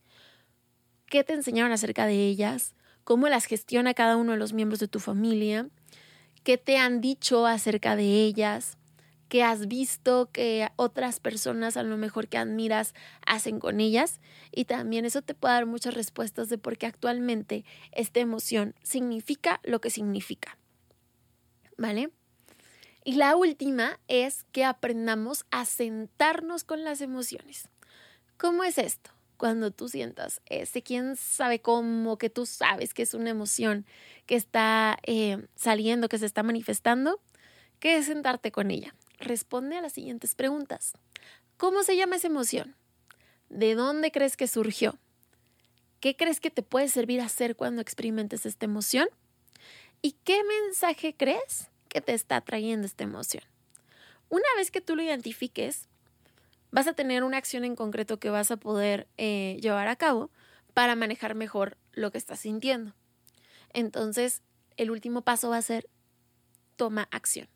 ¿Qué 1.05 1.23
te 1.23 1.35
enseñaron 1.35 1.71
acerca 1.71 2.07
de 2.07 2.15
ellas? 2.15 2.75
¿Cómo 3.05 3.29
las 3.29 3.45
gestiona 3.45 3.93
cada 3.93 4.17
uno 4.17 4.33
de 4.33 4.39
los 4.39 4.55
miembros 4.55 4.81
de 4.81 4.89
tu 4.89 4.99
familia? 4.99 5.69
Qué 6.47 6.59
te 6.59 6.79
han 6.79 7.01
dicho 7.01 7.45
acerca 7.45 7.97
de 7.97 8.23
ellas, 8.23 8.79
qué 9.29 9.43
has 9.43 9.67
visto 9.67 10.31
que 10.31 10.69
otras 10.77 11.19
personas 11.19 11.77
a 11.77 11.83
lo 11.83 11.97
mejor 11.97 12.29
que 12.29 12.39
admiras 12.39 12.95
hacen 13.27 13.59
con 13.59 13.81
ellas 13.81 14.21
y 14.53 14.65
también 14.65 15.05
eso 15.05 15.23
te 15.23 15.35
puede 15.35 15.55
dar 15.55 15.67
muchas 15.67 15.95
respuestas 15.95 16.49
de 16.49 16.57
por 16.57 16.79
qué 16.79 16.87
actualmente 16.87 17.65
esta 17.91 18.21
emoción 18.21 18.77
significa 18.85 19.61
lo 19.65 19.81
que 19.81 19.91
significa. 19.91 20.57
¿Vale? 21.77 22.11
Y 23.03 23.15
la 23.15 23.35
última 23.35 23.99
es 24.07 24.45
que 24.53 24.65
aprendamos 24.65 25.47
a 25.51 25.65
sentarnos 25.65 26.63
con 26.63 26.85
las 26.85 27.01
emociones. 27.01 27.71
¿Cómo 28.37 28.63
es 28.63 28.79
esto? 28.79 29.16
Cuando 29.37 29.71
tú 29.71 29.89
sientas 29.89 30.41
ese 30.47 30.83
quién 30.83 31.17
sabe 31.17 31.61
cómo, 31.61 32.19
que 32.19 32.31
tú 32.31 32.47
sabes 32.47 32.95
que 32.95 33.03
es 33.03 33.15
una 33.15 33.31
emoción 33.31 33.87
que 34.27 34.37
está 34.37 34.99
eh, 35.05 35.47
saliendo, 35.55 36.09
que 36.09 36.19
se 36.19 36.27
está 36.27 36.43
manifestando, 36.43 37.21
que 37.79 37.97
es 37.97 38.07
sentarte 38.07 38.51
con 38.51 38.71
ella. 38.71 38.95
Responde 39.19 39.77
a 39.77 39.83
las 39.83 39.93
siguientes 39.93 40.35
preguntas. 40.35 40.93
¿Cómo 41.57 41.83
se 41.83 41.97
llama 41.97 42.17
esa 42.17 42.27
emoción? 42.27 42.77
¿De 43.49 43.75
dónde 43.75 44.11
crees 44.11 44.37
que 44.37 44.49
surgió? 44.49 44.99
¿Qué 46.01 46.17
crees 46.17 46.41
que 46.41 46.51
te 46.51 46.63
puede 46.63 46.89
servir 46.89 47.21
hacer 47.21 47.57
cuando 47.57 47.81
experimentes 47.81 48.45
esta 48.47 48.67
emoción? 48.67 49.09
¿Y 50.03 50.13
qué 50.25 50.43
mensaje 50.45 51.15
crees 51.17 51.71
que 51.89 52.01
te 52.01 52.13
está 52.13 52.41
trayendo 52.41 52.87
esta 52.87 53.05
emoción? 53.05 53.45
Una 54.29 54.47
vez 54.57 54.71
que 54.71 54.81
tú 54.81 54.97
lo 54.97 55.03
identifiques, 55.03 55.89
vas 56.77 56.87
a 56.87 56.93
tener 56.93 57.25
una 57.25 57.39
acción 57.39 57.65
en 57.65 57.75
concreto 57.75 58.19
que 58.19 58.29
vas 58.29 58.51
a 58.51 58.59
poder 58.59 59.09
eh, 59.17 59.57
llevar 59.63 59.89
a 59.89 59.97
cabo 59.97 60.31
para 60.75 60.95
manejar 60.95 61.35
mejor 61.35 61.79
lo 61.93 62.13
que 62.13 62.19
estás 62.19 62.41
sintiendo. 62.41 62.93
Entonces, 63.73 64.43
el 64.77 64.91
último 64.91 65.23
paso 65.23 65.49
va 65.49 65.57
a 65.57 65.63
ser 65.63 65.89
toma 66.77 67.09
acción. 67.11 67.49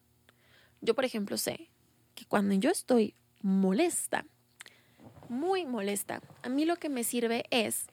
Yo, 0.80 0.94
por 0.94 1.04
ejemplo, 1.04 1.36
sé 1.36 1.68
que 2.14 2.24
cuando 2.24 2.54
yo 2.54 2.70
estoy 2.70 3.14
molesta, 3.42 4.24
muy 5.28 5.66
molesta, 5.66 6.22
a 6.42 6.48
mí 6.48 6.64
lo 6.64 6.76
que 6.76 6.88
me 6.88 7.04
sirve 7.04 7.44
es 7.50 7.88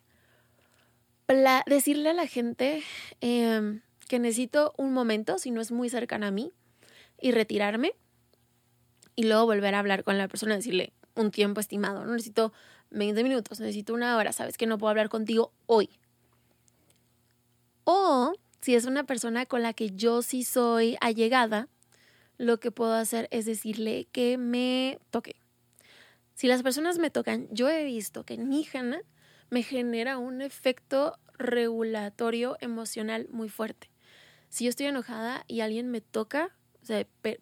decirle 1.66 2.08
a 2.08 2.14
la 2.14 2.26
gente 2.26 2.82
em, 3.20 3.82
que 4.08 4.18
necesito 4.18 4.72
un 4.78 4.94
momento, 4.94 5.38
si 5.38 5.50
no 5.50 5.60
es 5.60 5.72
muy 5.72 5.90
cercana 5.90 6.28
a 6.28 6.30
mí, 6.30 6.54
y 7.20 7.32
retirarme 7.32 7.92
y 9.14 9.24
luego 9.24 9.44
volver 9.44 9.74
a 9.74 9.80
hablar 9.80 10.04
con 10.04 10.16
la 10.16 10.26
persona, 10.26 10.56
decirle, 10.56 10.94
un 11.20 11.30
tiempo 11.30 11.60
estimado. 11.60 12.04
No 12.04 12.12
necesito 12.12 12.52
20 12.90 13.22
minutos, 13.22 13.60
necesito 13.60 13.94
una 13.94 14.16
hora, 14.16 14.32
sabes 14.32 14.56
que 14.56 14.66
no 14.66 14.78
puedo 14.78 14.90
hablar 14.90 15.08
contigo 15.08 15.52
hoy. 15.66 15.90
O 17.84 18.32
si 18.60 18.74
es 18.74 18.84
una 18.86 19.04
persona 19.04 19.46
con 19.46 19.62
la 19.62 19.72
que 19.72 19.90
yo 19.90 20.22
sí 20.22 20.44
soy 20.44 20.96
allegada, 21.00 21.68
lo 22.36 22.60
que 22.60 22.70
puedo 22.70 22.94
hacer 22.94 23.28
es 23.30 23.46
decirle 23.46 24.06
que 24.12 24.38
me 24.38 24.98
toque. 25.10 25.36
Si 26.34 26.46
las 26.46 26.62
personas 26.62 26.98
me 26.98 27.10
tocan, 27.10 27.48
yo 27.50 27.68
he 27.68 27.84
visto 27.84 28.24
que 28.24 28.34
Hannah 28.34 29.02
me 29.50 29.62
genera 29.62 30.18
un 30.18 30.40
efecto 30.40 31.18
regulatorio 31.36 32.56
emocional 32.60 33.26
muy 33.30 33.48
fuerte. 33.48 33.90
Si 34.48 34.64
yo 34.64 34.70
estoy 34.70 34.86
enojada 34.86 35.44
y 35.46 35.60
alguien 35.60 35.90
me 35.90 36.00
toca, 36.00 36.54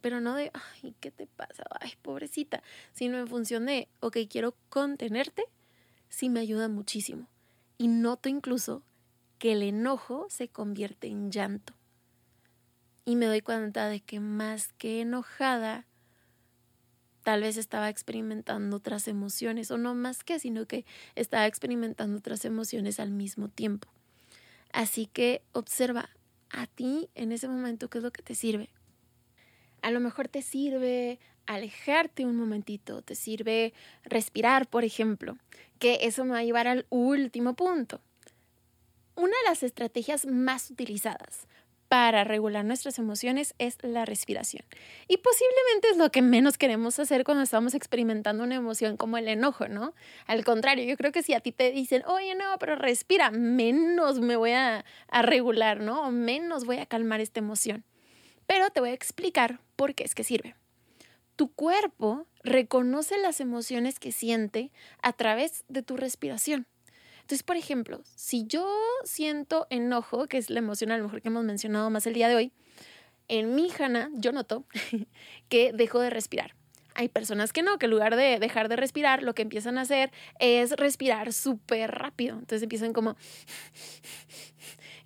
pero 0.01 0.20
no 0.20 0.35
de, 0.35 0.51
ay, 0.55 0.94
¿qué 1.01 1.11
te 1.11 1.27
pasa? 1.27 1.64
Ay, 1.81 1.92
pobrecita, 2.03 2.62
sino 2.92 3.18
en 3.18 3.29
función 3.29 3.66
de, 3.66 3.88
ok, 4.01 4.18
quiero 4.29 4.57
contenerte, 4.68 5.44
sí 6.09 6.29
me 6.29 6.40
ayuda 6.40 6.68
muchísimo. 6.68 7.29
Y 7.79 7.88
noto 7.88 8.29
incluso 8.29 8.83
que 9.38 9.53
el 9.53 9.62
enojo 9.62 10.27
se 10.31 10.49
convierte 10.49 11.09
en 11.09 11.31
llanto. 11.31 11.75
Y 13.05 13.16
me 13.16 13.27
doy 13.27 13.40
cuenta 13.40 13.88
de 13.88 14.01
que 14.01 14.18
más 14.18 14.72
que 14.72 15.01
enojada, 15.01 15.87
tal 17.22 17.42
vez 17.42 17.57
estaba 17.57 17.88
experimentando 17.88 18.79
otras 18.79 19.07
emociones, 19.09 19.70
o 19.70 19.79
no 19.79 19.94
más 19.94 20.25
que, 20.25 20.38
sino 20.38 20.66
que 20.66 20.85
estaba 21.14 21.46
experimentando 21.46 22.18
otras 22.18 22.44
emociones 22.44 22.99
al 22.99 23.11
mismo 23.11 23.49
tiempo. 23.49 23.88
Así 24.72 25.07
que 25.07 25.42
observa 25.53 26.11
a 26.51 26.66
ti 26.66 27.09
en 27.14 27.33
ese 27.33 27.49
momento 27.49 27.88
qué 27.88 27.99
es 27.99 28.05
lo 28.05 28.12
que 28.12 28.22
te 28.22 28.35
sirve. 28.35 28.70
A 29.87 29.92
lo 29.92 30.01
mejor 30.01 30.27
te 30.27 30.42
sirve 30.42 31.20
alejarte 31.46 32.27
un 32.27 32.35
momentito, 32.35 33.03
te 33.03 33.14
sirve 33.14 33.72
respirar, 34.03 34.66
por 34.66 34.83
ejemplo, 34.83 35.38
que 35.79 36.01
eso 36.03 36.25
me 36.25 36.33
va 36.33 36.38
a 36.38 36.42
llevar 36.42 36.66
al 36.66 36.87
último 36.90 37.55
punto. 37.55 38.01
Una 39.14 39.29
de 39.29 39.49
las 39.49 39.62
estrategias 39.62 40.27
más 40.27 40.72
utilizadas 40.72 41.46
para 41.87 42.25
regular 42.25 42.64
nuestras 42.64 42.99
emociones 42.99 43.55
es 43.61 43.79
la 43.83 44.05
respiración. 44.05 44.64
Y 45.07 45.18
posiblemente 45.18 45.90
es 45.92 45.99
lo 45.99 46.11
que 46.11 46.20
menos 46.20 46.59
queremos 46.59 46.99
hacer 46.99 47.22
cuando 47.22 47.44
estamos 47.44 47.72
experimentando 47.75 48.42
una 48.42 48.57
emoción 48.57 48.96
como 48.96 49.18
el 49.18 49.29
enojo, 49.29 49.68
¿no? 49.68 49.94
Al 50.27 50.44
contrario, 50.44 50.85
yo 50.85 50.96
creo 50.96 51.12
que 51.12 51.22
si 51.22 51.33
a 51.33 51.38
ti 51.38 51.53
te 51.53 51.70
dicen, 51.70 52.03
oye, 52.09 52.35
no, 52.35 52.59
pero 52.59 52.75
respira, 52.75 53.31
menos 53.31 54.18
me 54.18 54.35
voy 54.35 54.51
a, 54.51 54.85
regular, 55.22 55.79
¿no? 55.79 56.09
O 56.09 56.11
menos 56.11 56.64
voy 56.64 56.79
a 56.79 56.87
calmar 56.87 57.20
esta 57.20 57.38
emoción. 57.38 57.85
Pero 58.49 58.70
te 58.70 58.81
voy 58.81 58.90
a 58.90 58.94
explicar 58.94 59.61
por 59.77 59.95
qué 59.95 60.05
es 60.05 60.15
que 60.15 60.25
sirve. 60.25 60.57
Tu 61.37 61.53
cuerpo 61.53 62.27
reconoce 62.43 63.19
las 63.19 63.41
emociones 63.41 63.99
que 63.99 64.11
siente 64.11 64.73
a 65.03 65.12
través 65.12 65.65
de 65.69 65.83
tu 65.83 65.97
respiración. 65.97 66.67
Entonces, 67.21 67.43
por 67.43 67.57
ejemplo, 67.57 68.03
si 68.15 68.47
yo 68.47 68.67
siento 69.05 69.67
enojo, 69.69 70.29
que 70.29 70.39
es 70.39 70.49
la 70.49 70.61
emoción 70.61 70.93
a 70.93 70.97
lo 70.97 71.05
mejor 71.05 71.21
que 71.21 71.29
hemos 71.29 71.45
mencionado 71.45 71.91
más 71.91 72.07
el 72.07 72.15
día 72.15 72.29
de 72.29 72.37
hoy, 72.37 72.53
en 73.29 73.55
mi 73.55 73.69
jana 73.69 74.11
yo 74.15 74.33
noto 74.33 74.65
que 75.49 75.73
dejo 75.73 76.01
de 76.01 76.11
respirar. 76.11 76.55
Hay 76.95 77.09
personas 77.09 77.53
que 77.53 77.62
no, 77.62 77.79
que 77.79 77.87
en 77.87 77.91
lugar 77.91 78.17
de 78.17 78.39
dejar 78.39 78.69
de 78.69 78.77
respirar, 78.77 79.23
lo 79.23 79.35
que 79.35 79.43
empiezan 79.43 79.77
a 79.77 79.83
hacer 79.83 80.12
es 80.39 80.71
respirar 80.71 81.33
súper 81.33 81.91
rápido. 81.91 82.39
Entonces 82.39 82.62
empiezan 82.62 82.93
como... 82.93 83.17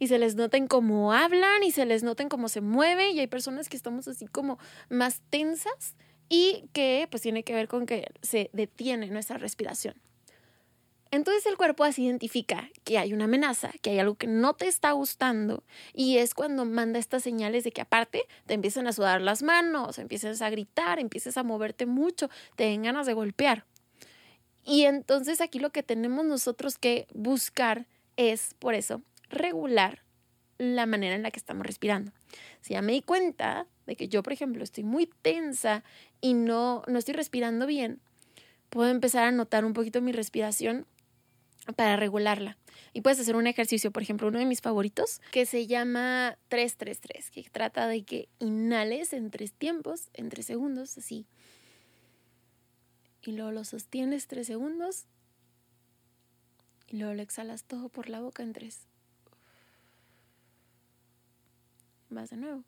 Y 0.00 0.08
se 0.08 0.18
les 0.18 0.34
noten 0.34 0.66
cómo 0.66 1.12
hablan 1.12 1.62
y 1.62 1.70
se 1.70 1.86
les 1.86 2.02
noten 2.02 2.28
cómo 2.28 2.48
se 2.48 2.60
mueven. 2.60 3.14
Y 3.14 3.20
hay 3.20 3.28
personas 3.28 3.68
que 3.68 3.76
estamos 3.76 4.08
así 4.08 4.26
como 4.26 4.58
más 4.88 5.22
tensas 5.30 5.94
y 6.28 6.64
que 6.72 7.06
pues 7.10 7.22
tiene 7.22 7.44
que 7.44 7.54
ver 7.54 7.68
con 7.68 7.86
que 7.86 8.10
se 8.22 8.50
detiene 8.52 9.06
nuestra 9.08 9.38
respiración. 9.38 9.94
Entonces 11.12 11.44
el 11.46 11.56
cuerpo 11.56 11.82
así 11.82 12.04
identifica 12.04 12.70
que 12.84 12.96
hay 12.96 13.12
una 13.12 13.24
amenaza, 13.24 13.72
que 13.82 13.90
hay 13.90 13.98
algo 13.98 14.14
que 14.14 14.28
no 14.28 14.54
te 14.54 14.68
está 14.68 14.92
gustando 14.92 15.64
y 15.92 16.18
es 16.18 16.34
cuando 16.34 16.64
manda 16.64 17.00
estas 17.00 17.24
señales 17.24 17.64
de 17.64 17.72
que 17.72 17.80
aparte 17.80 18.26
te 18.46 18.54
empiezan 18.54 18.86
a 18.86 18.92
sudar 18.92 19.20
las 19.20 19.42
manos, 19.42 19.98
empiezas 19.98 20.40
a 20.40 20.50
gritar, 20.50 21.00
empiezas 21.00 21.36
a 21.36 21.42
moverte 21.42 21.84
mucho, 21.86 22.30
te 22.54 22.64
den 22.64 22.84
ganas 22.84 23.06
de 23.06 23.14
golpear. 23.14 23.66
Y 24.64 24.84
entonces 24.84 25.40
aquí 25.40 25.58
lo 25.58 25.70
que 25.70 25.82
tenemos 25.82 26.24
nosotros 26.24 26.78
que 26.78 27.08
buscar 27.12 27.88
es, 28.16 28.54
por 28.60 28.74
eso, 28.74 29.02
regular 29.30 30.02
la 30.58 30.84
manera 30.84 31.14
en 31.14 31.22
la 31.22 31.30
que 31.30 31.38
estamos 31.38 31.66
respirando. 31.66 32.12
Si 32.60 32.74
ya 32.74 32.82
me 32.82 32.92
di 32.92 33.00
cuenta 33.00 33.66
de 33.86 33.96
que 33.96 34.08
yo, 34.08 34.22
por 34.22 34.32
ejemplo, 34.32 34.62
estoy 34.62 34.84
muy 34.84 35.06
tensa 35.22 35.82
y 36.20 36.34
no, 36.34 36.82
no 36.86 36.98
estoy 36.98 37.14
respirando 37.14 37.66
bien, 37.66 38.00
puedo 38.68 38.90
empezar 38.90 39.24
a 39.24 39.32
notar 39.32 39.64
un 39.64 39.72
poquito 39.72 40.02
mi 40.02 40.12
respiración 40.12 40.86
para 41.76 41.96
regularla. 41.96 42.58
Y 42.92 43.02
puedes 43.02 43.20
hacer 43.20 43.36
un 43.36 43.46
ejercicio, 43.46 43.90
por 43.90 44.02
ejemplo, 44.02 44.28
uno 44.28 44.38
de 44.38 44.46
mis 44.46 44.60
favoritos, 44.60 45.20
que 45.30 45.46
se 45.46 45.66
llama 45.66 46.36
333, 46.48 47.30
que 47.30 47.42
trata 47.50 47.86
de 47.86 48.02
que 48.02 48.28
inhales 48.38 49.12
en 49.12 49.30
tres 49.30 49.52
tiempos, 49.52 50.08
en 50.14 50.28
tres 50.28 50.46
segundos, 50.46 50.98
así. 50.98 51.26
Y 53.22 53.32
luego 53.32 53.52
lo 53.52 53.64
sostienes 53.64 54.26
tres 54.26 54.46
segundos. 54.46 55.06
Y 56.88 56.96
luego 56.96 57.14
lo 57.14 57.22
exhalas 57.22 57.64
todo 57.64 57.88
por 57.88 58.08
la 58.08 58.20
boca 58.20 58.42
en 58.42 58.52
tres. 58.52 58.80
Vas 62.10 62.30
de 62.30 62.36
nuevo. 62.36 62.64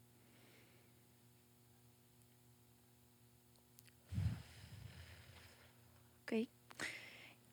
Ok. 6.22 6.48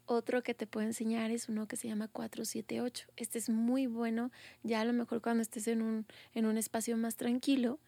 Otro 0.05 0.41
que 0.43 0.53
te 0.53 0.67
puedo 0.67 0.85
enseñar 0.85 1.31
es 1.31 1.49
uno 1.49 1.67
que 1.67 1.75
se 1.75 1.87
llama 1.87 2.07
478. 2.07 3.07
Este 3.17 3.37
es 3.37 3.49
muy 3.49 3.87
bueno, 3.87 4.31
ya 4.63 4.81
a 4.81 4.85
lo 4.85 4.93
mejor 4.93 5.21
cuando 5.21 5.41
estés 5.41 5.67
en 5.67 5.81
un, 5.81 6.05
en 6.33 6.45
un 6.45 6.57
espacio 6.57 6.97
más 6.97 7.15
tranquilo. 7.15 7.79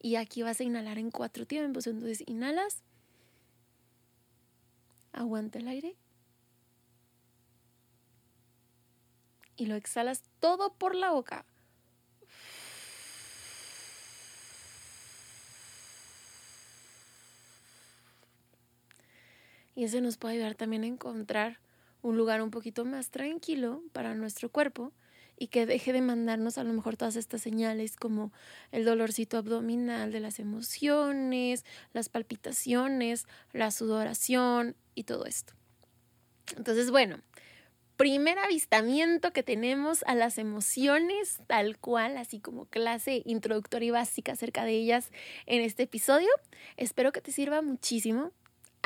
Y 0.00 0.16
aquí 0.16 0.42
vas 0.42 0.60
a 0.60 0.64
inhalar 0.64 0.98
en 0.98 1.10
cuatro 1.10 1.46
tiempos. 1.46 1.86
Entonces 1.86 2.22
inhalas, 2.26 2.82
aguanta 5.12 5.58
el 5.58 5.68
aire 5.68 5.96
y 9.56 9.66
lo 9.66 9.74
exhalas 9.74 10.22
todo 10.40 10.74
por 10.74 10.94
la 10.94 11.10
boca. 11.10 11.44
Y 19.76 19.84
eso 19.84 20.00
nos 20.00 20.16
puede 20.16 20.34
ayudar 20.34 20.56
también 20.56 20.82
a 20.82 20.88
encontrar 20.88 21.60
un 22.02 22.16
lugar 22.16 22.42
un 22.42 22.50
poquito 22.50 22.84
más 22.84 23.10
tranquilo 23.10 23.82
para 23.92 24.14
nuestro 24.14 24.50
cuerpo 24.50 24.92
y 25.38 25.48
que 25.48 25.66
deje 25.66 25.92
de 25.92 26.00
mandarnos 26.00 26.56
a 26.58 26.64
lo 26.64 26.72
mejor 26.72 26.96
todas 26.96 27.16
estas 27.16 27.42
señales 27.42 27.96
como 27.96 28.32
el 28.72 28.84
dolorcito 28.84 29.36
abdominal 29.36 30.12
de 30.12 30.20
las 30.20 30.38
emociones, 30.38 31.64
las 31.92 32.08
palpitaciones, 32.08 33.26
la 33.52 33.70
sudoración 33.70 34.76
y 34.94 35.04
todo 35.04 35.26
esto. 35.26 35.52
Entonces, 36.56 36.90
bueno, 36.90 37.20
primer 37.96 38.38
avistamiento 38.38 39.32
que 39.32 39.42
tenemos 39.42 40.02
a 40.06 40.14
las 40.14 40.38
emociones 40.38 41.40
tal 41.46 41.78
cual, 41.78 42.16
así 42.16 42.40
como 42.40 42.66
clase 42.66 43.22
introductoria 43.26 43.88
y 43.88 43.90
básica 43.90 44.32
acerca 44.32 44.64
de 44.64 44.72
ellas 44.72 45.10
en 45.44 45.60
este 45.60 45.82
episodio. 45.82 46.28
Espero 46.78 47.12
que 47.12 47.20
te 47.20 47.32
sirva 47.32 47.60
muchísimo. 47.60 48.32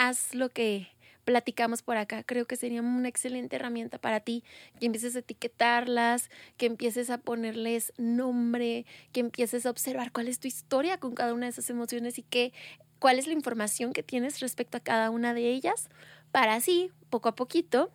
Haz 0.03 0.35
lo 0.35 0.49
que 0.49 0.89
platicamos 1.27 1.83
por 1.83 1.99
acá. 1.99 2.23
Creo 2.23 2.47
que 2.47 2.57
sería 2.57 2.81
una 2.81 3.07
excelente 3.07 3.57
herramienta 3.57 3.99
para 3.99 4.21
ti, 4.21 4.43
que 4.79 4.87
empieces 4.87 5.15
a 5.15 5.19
etiquetarlas, 5.19 6.31
que 6.57 6.65
empieces 6.65 7.11
a 7.11 7.19
ponerles 7.19 7.93
nombre, 7.99 8.87
que 9.13 9.21
empieces 9.21 9.67
a 9.67 9.71
observar 9.71 10.11
cuál 10.11 10.29
es 10.29 10.41
tu 10.41 10.49
historia 10.49 10.97
con 10.97 11.15
cada 11.15 11.35
una 11.35 11.45
de 11.45 11.51
esas 11.51 11.69
emociones 11.69 12.19
y 12.19 12.23
qué, 12.23 12.55
cuál 12.99 13.19
es 13.19 13.27
la 13.27 13.35
información 13.35 13.93
que 13.93 14.03
tienes 14.03 14.41
respecto 14.41 14.79
a 14.79 14.81
cada 14.81 15.11
una 15.11 15.35
de 15.35 15.51
ellas, 15.51 15.91
para 16.33 16.55
así, 16.55 16.91
poco 17.11 17.29
a 17.29 17.35
poquito, 17.35 17.91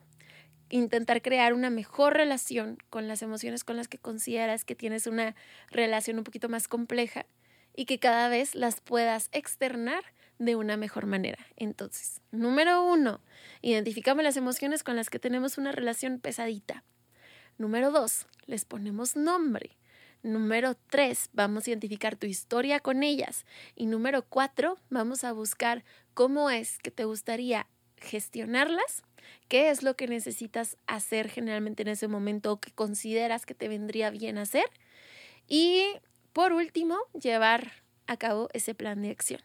intentar 0.70 1.22
crear 1.22 1.54
una 1.54 1.70
mejor 1.70 2.14
relación 2.14 2.78
con 2.88 3.08
las 3.08 3.20
emociones 3.20 3.64
con 3.64 3.76
las 3.76 3.88
que 3.88 3.98
consideras 3.98 4.64
que 4.64 4.76
tienes 4.76 5.08
una 5.08 5.34
relación 5.72 6.18
un 6.18 6.24
poquito 6.24 6.48
más 6.48 6.68
compleja 6.68 7.26
y 7.74 7.84
que 7.84 7.98
cada 7.98 8.28
vez 8.28 8.54
las 8.54 8.80
puedas 8.80 9.28
externar 9.32 10.04
de 10.38 10.56
una 10.56 10.76
mejor 10.76 11.06
manera. 11.06 11.46
Entonces, 11.56 12.20
número 12.30 12.84
uno, 12.84 13.20
identificamos 13.62 14.22
las 14.22 14.36
emociones 14.36 14.82
con 14.82 14.96
las 14.96 15.10
que 15.10 15.18
tenemos 15.18 15.58
una 15.58 15.72
relación 15.72 16.18
pesadita. 16.18 16.84
Número 17.58 17.90
dos, 17.90 18.26
les 18.46 18.64
ponemos 18.64 19.16
nombre. 19.16 19.76
Número 20.22 20.76
tres, 20.90 21.30
vamos 21.32 21.66
a 21.66 21.70
identificar 21.70 22.16
tu 22.16 22.26
historia 22.26 22.80
con 22.80 23.02
ellas. 23.02 23.44
Y 23.74 23.86
número 23.86 24.22
cuatro, 24.22 24.78
vamos 24.90 25.24
a 25.24 25.32
buscar 25.32 25.84
cómo 26.14 26.50
es 26.50 26.78
que 26.78 26.90
te 26.90 27.04
gustaría 27.04 27.66
gestionarlas, 27.98 29.02
qué 29.48 29.70
es 29.70 29.82
lo 29.82 29.96
que 29.96 30.08
necesitas 30.08 30.76
hacer 30.86 31.28
generalmente 31.28 31.82
en 31.82 31.88
ese 31.88 32.08
momento 32.08 32.52
o 32.52 32.60
que 32.60 32.72
consideras 32.72 33.46
que 33.46 33.54
te 33.54 33.68
vendría 33.68 34.10
bien 34.10 34.38
hacer. 34.38 34.66
Y 35.48 35.84
por 36.32 36.52
último, 36.52 36.98
llevar 37.18 37.84
a 38.06 38.16
cabo 38.16 38.48
ese 38.52 38.74
plan 38.74 39.00
de 39.02 39.10
acción. 39.10 39.40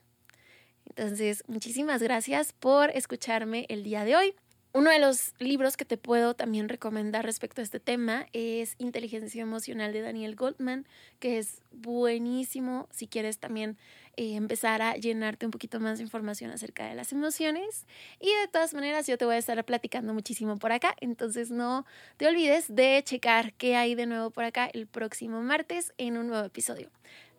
Entonces, 0.85 1.43
muchísimas 1.47 2.01
gracias 2.01 2.53
por 2.53 2.89
escucharme 2.91 3.65
el 3.69 3.83
día 3.83 4.03
de 4.03 4.15
hoy. 4.15 4.35
Uno 4.73 4.89
de 4.89 4.99
los 4.99 5.33
libros 5.37 5.75
que 5.75 5.83
te 5.83 5.97
puedo 5.97 6.33
también 6.33 6.69
recomendar 6.69 7.25
respecto 7.25 7.59
a 7.59 7.63
este 7.63 7.81
tema 7.81 8.27
es 8.31 8.75
Inteligencia 8.77 9.41
Emocional 9.41 9.91
de 9.91 9.99
Daniel 9.99 10.35
Goldman, 10.35 10.87
que 11.19 11.39
es 11.39 11.61
buenísimo 11.71 12.87
si 12.89 13.07
quieres 13.07 13.37
también 13.37 13.77
eh, 14.15 14.35
empezar 14.35 14.81
a 14.81 14.95
llenarte 14.95 15.45
un 15.45 15.51
poquito 15.51 15.81
más 15.81 15.97
de 15.97 16.05
información 16.05 16.51
acerca 16.51 16.87
de 16.87 16.95
las 16.95 17.11
emociones. 17.11 17.85
Y 18.21 18.27
de 18.27 18.47
todas 18.47 18.73
maneras 18.73 19.07
yo 19.07 19.17
te 19.17 19.25
voy 19.25 19.35
a 19.35 19.39
estar 19.39 19.61
platicando 19.65 20.13
muchísimo 20.13 20.57
por 20.57 20.71
acá, 20.71 20.95
entonces 21.01 21.51
no 21.51 21.85
te 22.15 22.27
olvides 22.27 22.73
de 22.73 23.01
checar 23.03 23.53
qué 23.55 23.75
hay 23.75 23.93
de 23.93 24.05
nuevo 24.05 24.29
por 24.29 24.45
acá 24.45 24.69
el 24.71 24.87
próximo 24.87 25.41
martes 25.41 25.93
en 25.97 26.17
un 26.17 26.27
nuevo 26.27 26.45
episodio. 26.45 26.89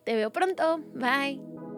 Te 0.05 0.15
veo 0.15 0.31
pronto, 0.31 0.81
bye. 0.93 1.72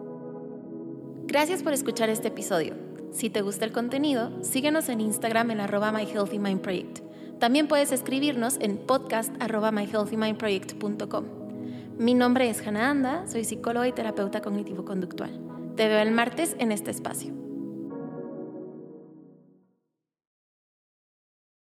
Gracias 1.26 1.64
por 1.64 1.72
escuchar 1.72 2.08
este 2.08 2.28
episodio. 2.28 2.74
Si 3.10 3.30
te 3.30 3.42
gusta 3.42 3.64
el 3.64 3.72
contenido, 3.72 4.30
síguenos 4.44 4.88
en 4.88 5.00
Instagram 5.00 5.50
en 5.50 5.60
arroba 5.60 5.90
myhealthymindproject. 5.90 7.00
También 7.40 7.66
puedes 7.66 7.90
escribirnos 7.90 8.58
en 8.60 8.78
podcast 8.78 9.34
arroba. 9.40 9.72
Mi 11.98 12.14
nombre 12.14 12.48
es 12.48 12.64
Hannah 12.64 12.90
Anda, 12.90 13.26
soy 13.26 13.42
psicóloga 13.42 13.88
y 13.88 13.92
terapeuta 13.92 14.40
cognitivo-conductual. 14.40 15.32
Te 15.74 15.88
veo 15.88 15.98
el 15.98 16.12
martes 16.12 16.54
en 16.60 16.70
este 16.70 16.92
espacio. 16.92 17.45